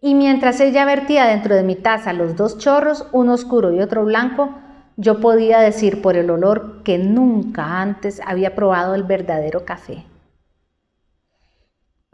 y 0.00 0.16
mientras 0.16 0.58
ella 0.58 0.84
vertía 0.84 1.26
dentro 1.26 1.54
de 1.54 1.62
mi 1.62 1.76
taza 1.76 2.12
los 2.12 2.34
dos 2.34 2.58
chorros, 2.58 3.06
uno 3.12 3.34
oscuro 3.34 3.72
y 3.72 3.78
otro 3.78 4.04
blanco, 4.04 4.56
yo 4.96 5.20
podía 5.20 5.60
decir 5.60 6.02
por 6.02 6.16
el 6.16 6.30
olor 6.30 6.82
que 6.82 6.98
nunca 6.98 7.80
antes 7.80 8.20
había 8.26 8.56
probado 8.56 8.96
el 8.96 9.04
verdadero 9.04 9.64
café. 9.64 10.04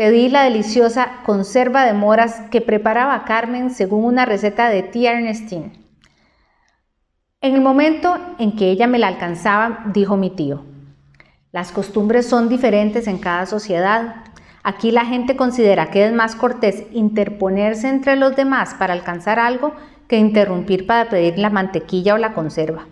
Pedí 0.02 0.28
la 0.28 0.42
deliciosa 0.42 1.20
conserva 1.24 1.86
de 1.86 1.92
moras 1.92 2.40
que 2.50 2.60
preparaba 2.60 3.24
Carmen 3.24 3.70
según 3.70 4.04
una 4.04 4.26
receta 4.26 4.68
de 4.68 4.82
tía 4.82 5.12
Ernestine. 5.12 5.70
En 7.40 7.54
el 7.54 7.60
momento 7.60 8.18
en 8.40 8.56
que 8.56 8.72
ella 8.72 8.88
me 8.88 8.98
la 8.98 9.06
alcanzaba, 9.06 9.84
dijo 9.94 10.16
mi 10.16 10.30
tío, 10.30 10.64
las 11.52 11.70
costumbres 11.70 12.26
son 12.26 12.48
diferentes 12.48 13.06
en 13.06 13.18
cada 13.18 13.46
sociedad. 13.46 14.24
Aquí 14.64 14.90
la 14.90 15.04
gente 15.04 15.36
considera 15.36 15.92
que 15.92 16.04
es 16.04 16.12
más 16.12 16.34
cortés 16.34 16.82
interponerse 16.90 17.88
entre 17.88 18.16
los 18.16 18.34
demás 18.34 18.74
para 18.74 18.94
alcanzar 18.94 19.38
algo 19.38 19.72
que 20.08 20.16
interrumpir 20.16 20.84
para 20.84 21.10
pedir 21.10 21.38
la 21.38 21.48
mantequilla 21.48 22.14
o 22.14 22.18
la 22.18 22.34
conserva. 22.34 22.88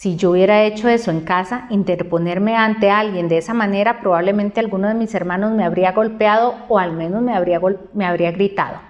Si 0.00 0.16
yo 0.16 0.30
hubiera 0.30 0.64
hecho 0.64 0.88
eso 0.88 1.10
en 1.10 1.20
casa, 1.20 1.66
interponerme 1.68 2.56
ante 2.56 2.90
alguien 2.90 3.28
de 3.28 3.36
esa 3.36 3.52
manera, 3.52 4.00
probablemente 4.00 4.58
alguno 4.58 4.88
de 4.88 4.94
mis 4.94 5.14
hermanos 5.14 5.52
me 5.52 5.62
habría 5.62 5.92
golpeado 5.92 6.54
o 6.70 6.78
al 6.78 6.94
menos 6.94 7.20
me 7.20 7.34
habría, 7.34 8.30
gritado. 8.32 8.80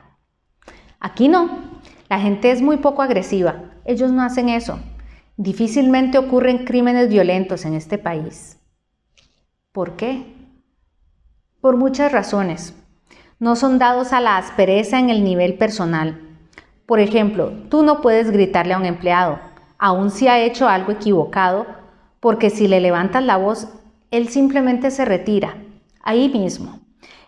Aquí 1.01 1.27
no, 1.27 1.51
la 2.09 2.21
gente 2.21 2.53
es 2.53 2.63
muy 2.63 2.77
poco 2.77 3.03
agresiva, 3.03 3.57
ellos 3.85 4.13
no 4.13 4.23
hacen 4.23 4.49
eso. 4.49 4.79
Difícilmente 5.37 6.17
ocurren 6.17 6.65
crímenes 6.65 7.09
violentos 7.09 7.65
en 7.65 7.75
este 7.75 7.99
país. 7.99 8.61
¿Por 9.73 9.97
qué? 9.97 10.33
Por 11.61 11.77
muchas 11.77 12.13
razones. 12.13 12.73
No 13.41 13.57
son 13.57 13.81
dados 13.81 14.13
a 14.13 14.21
la 14.21 14.37
aspereza 14.37 15.01
en 15.01 15.11
el 15.11 15.25
nivel 15.25 15.55
personal. 15.55 16.21
Por 16.87 17.01
ejemplo, 17.01 17.51
tú 17.69 17.83
no 17.83 18.01
puedes 18.01 18.31
gritarle 18.31 18.75
a 18.75 18.79
un 18.79 18.87
empleado, 18.87 19.50
aun 19.81 20.11
si 20.11 20.29
ha 20.29 20.39
hecho 20.39 20.69
algo 20.69 20.93
equivocado, 20.93 21.67
porque 22.21 22.51
si 22.51 22.69
le 22.69 22.81
levantas 22.81 23.25
la 23.25 23.39
voz, 23.39 23.69
él 24.11 24.29
simplemente 24.29 24.91
se 24.91 25.05
retira, 25.07 25.57
ahí 26.03 26.29
mismo. 26.29 26.81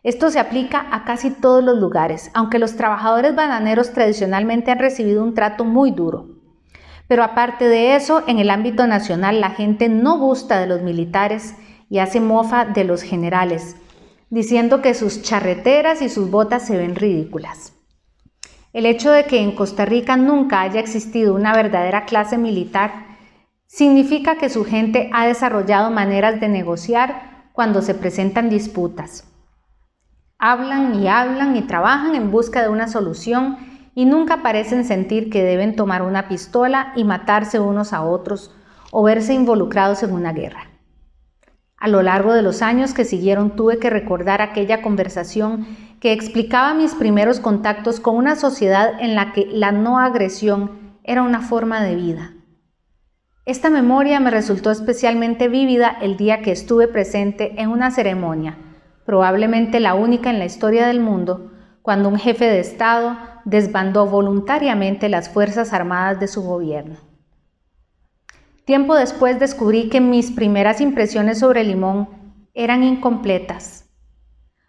Esto 0.02 0.30
se 0.30 0.38
aplica 0.38 0.86
a 0.90 1.04
casi 1.04 1.30
todos 1.30 1.64
los 1.64 1.78
lugares, 1.78 2.30
aunque 2.34 2.58
los 2.58 2.76
trabajadores 2.76 3.34
bananeros 3.34 3.92
tradicionalmente 3.92 4.70
han 4.70 4.80
recibido 4.80 5.24
un 5.24 5.34
trato 5.34 5.64
muy 5.64 5.92
duro. 5.92 6.26
Pero 7.08 7.24
aparte 7.24 7.68
de 7.68 7.96
eso, 7.96 8.22
en 8.26 8.38
el 8.38 8.50
ámbito 8.50 8.86
nacional 8.86 9.40
la 9.40 9.50
gente 9.50 9.88
no 9.88 10.18
gusta 10.18 10.60
de 10.60 10.66
los 10.66 10.82
militares 10.82 11.54
y 11.88 11.98
hace 11.98 12.20
mofa 12.20 12.64
de 12.64 12.84
los 12.84 13.02
generales, 13.02 13.76
diciendo 14.28 14.82
que 14.82 14.94
sus 14.94 15.22
charreteras 15.22 16.02
y 16.02 16.08
sus 16.08 16.30
botas 16.30 16.66
se 16.66 16.76
ven 16.76 16.96
ridículas. 16.96 17.74
El 18.72 18.86
hecho 18.86 19.10
de 19.10 19.26
que 19.26 19.38
en 19.40 19.54
Costa 19.54 19.84
Rica 19.84 20.16
nunca 20.16 20.62
haya 20.62 20.80
existido 20.80 21.34
una 21.34 21.54
verdadera 21.54 22.06
clase 22.06 22.38
militar 22.38 23.04
significa 23.66 24.38
que 24.38 24.48
su 24.48 24.64
gente 24.64 25.10
ha 25.12 25.26
desarrollado 25.26 25.90
maneras 25.90 26.40
de 26.40 26.48
negociar 26.48 27.50
cuando 27.52 27.82
se 27.82 27.94
presentan 27.94 28.48
disputas. 28.48 29.28
Hablan 30.38 30.94
y 30.94 31.06
hablan 31.06 31.54
y 31.54 31.62
trabajan 31.62 32.14
en 32.14 32.30
busca 32.30 32.62
de 32.62 32.70
una 32.70 32.88
solución 32.88 33.58
y 33.94 34.06
nunca 34.06 34.42
parecen 34.42 34.84
sentir 34.84 35.28
que 35.28 35.44
deben 35.44 35.76
tomar 35.76 36.00
una 36.02 36.26
pistola 36.28 36.94
y 36.96 37.04
matarse 37.04 37.60
unos 37.60 37.92
a 37.92 38.02
otros 38.02 38.54
o 38.90 39.02
verse 39.02 39.34
involucrados 39.34 40.02
en 40.02 40.12
una 40.12 40.32
guerra. 40.32 40.71
A 41.82 41.88
lo 41.88 42.00
largo 42.00 42.32
de 42.32 42.42
los 42.42 42.62
años 42.62 42.94
que 42.94 43.04
siguieron 43.04 43.56
tuve 43.56 43.80
que 43.80 43.90
recordar 43.90 44.40
aquella 44.40 44.82
conversación 44.82 45.66
que 45.98 46.12
explicaba 46.12 46.74
mis 46.74 46.94
primeros 46.94 47.40
contactos 47.40 47.98
con 47.98 48.14
una 48.14 48.36
sociedad 48.36 48.92
en 49.00 49.16
la 49.16 49.32
que 49.32 49.48
la 49.50 49.72
no 49.72 49.98
agresión 49.98 50.94
era 51.02 51.24
una 51.24 51.40
forma 51.40 51.82
de 51.82 51.96
vida. 51.96 52.34
Esta 53.46 53.68
memoria 53.68 54.20
me 54.20 54.30
resultó 54.30 54.70
especialmente 54.70 55.48
vívida 55.48 55.98
el 56.00 56.16
día 56.16 56.40
que 56.40 56.52
estuve 56.52 56.86
presente 56.86 57.60
en 57.60 57.68
una 57.68 57.90
ceremonia, 57.90 58.58
probablemente 59.04 59.80
la 59.80 59.94
única 59.94 60.30
en 60.30 60.38
la 60.38 60.44
historia 60.44 60.86
del 60.86 61.00
mundo, 61.00 61.50
cuando 61.82 62.10
un 62.10 62.16
jefe 62.16 62.44
de 62.44 62.60
Estado 62.60 63.18
desbandó 63.44 64.06
voluntariamente 64.06 65.08
las 65.08 65.28
Fuerzas 65.30 65.72
Armadas 65.72 66.20
de 66.20 66.28
su 66.28 66.44
gobierno. 66.44 67.11
Tiempo 68.64 68.94
después 68.94 69.40
descubrí 69.40 69.88
que 69.88 70.00
mis 70.00 70.30
primeras 70.30 70.80
impresiones 70.80 71.40
sobre 71.40 71.64
Limón 71.64 72.08
eran 72.54 72.84
incompletas. 72.84 73.90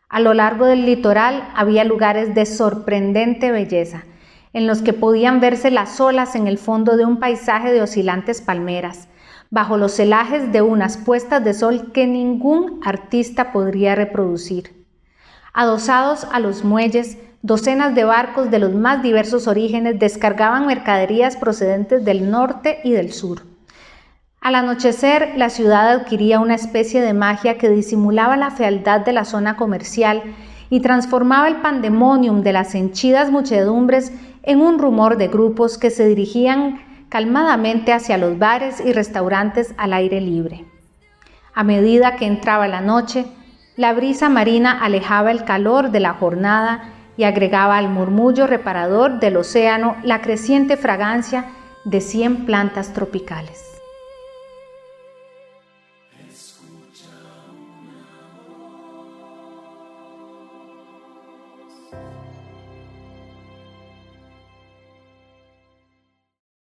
A 0.10 0.19
lo 0.19 0.34
largo 0.34 0.65
del 0.65 0.88
litoral 0.88 1.47
había 1.56 1.84
lugares 1.84 2.34
de 2.34 2.47
sorprendente 2.47 3.51
belleza, 3.51 4.03
en 4.51 4.65
los 4.65 4.82
que 4.82 4.93
podían 4.93 5.39
verse 5.39 5.69
las 5.69 6.01
olas 6.01 6.36
en 6.36 6.47
el 6.47 6.58
fondo 6.58 6.97
de 6.97 7.06
un 7.06 7.19
paisaje 7.19 7.71
de 7.71 7.84
oscilantes 7.84 8.41
palmeras, 8.41 9.10
bajo 9.51 9.77
los 9.77 9.91
celajes 9.93 10.51
de 10.51 10.63
unas 10.63 10.97
puestas 10.97 11.43
de 11.43 11.53
sol 11.53 11.91
que 11.91 12.08
ningún 12.08 12.79
artista 12.84 13.51
podría 13.51 13.93
reproducir. 13.93 14.88
Adosados 15.53 16.25
a 16.32 16.39
los 16.39 16.63
muelles, 16.63 17.19
docenas 17.43 17.93
de 17.93 18.06
barcos 18.06 18.49
de 18.49 18.58
los 18.58 18.73
más 18.73 19.03
diversos 19.03 19.47
orígenes 19.47 19.99
descargaban 19.99 20.65
mercaderías 20.65 21.38
procedentes 21.38 22.03
del 22.03 22.32
norte 22.32 22.79
y 22.84 22.93
del 22.93 23.13
sur. 23.13 23.52
Al 24.43 24.56
anochecer, 24.56 25.36
la 25.38 25.49
ciudad 25.49 25.89
adquiría 25.89 26.41
una 26.41 26.56
especie 26.56 27.01
de 27.01 27.13
magia 27.13 27.58
que 27.58 27.69
disimulaba 27.69 28.36
la 28.36 28.51
fealdad 28.51 28.99
de 28.99 29.13
la 29.13 29.23
zona 29.23 29.56
comercial 29.56 30.21
y 30.69 30.82
transformaba 30.82 31.47
el 31.47 31.62
pandemonium 31.62 32.41
de 32.41 32.51
las 32.51 32.75
henchidas 32.75 33.32
muchedumbres 33.32 34.12
en 34.43 34.60
un 34.60 34.79
rumor 34.79 35.15
de 35.15 35.29
grupos 35.29 35.77
que 35.77 35.89
se 35.89 36.06
dirigían 36.06 36.82
calmadamente 37.08 37.93
hacia 37.93 38.17
los 38.17 38.38
bares 38.38 38.84
y 38.86 38.91
restaurantes 38.91 39.73
al 39.77 39.93
aire 39.93 40.19
libre. 40.19 40.65
A 41.53 41.63
medida 41.63 42.17
que 42.17 42.25
entraba 42.25 42.67
la 42.67 42.82
noche, 42.82 43.25
la 43.77 43.93
brisa 43.93 44.27
marina 44.27 44.84
alejaba 44.84 45.32
el 45.32 45.45
calor 45.45 45.89
de 45.89 46.01
la 46.01 46.15
jornada 46.15 46.84
y 47.15 47.23
agregaba 47.23 47.77
al 47.77 47.88
murmullo 47.88 48.45
reparador 48.45 49.21
del 49.21 49.38
océano 49.38 49.95
la 50.03 50.19
creciente 50.19 50.75
fragancia 50.75 51.45
de 51.86 52.01
cien 52.01 52.45
plantas 52.45 52.91
tropicales. 52.91 53.72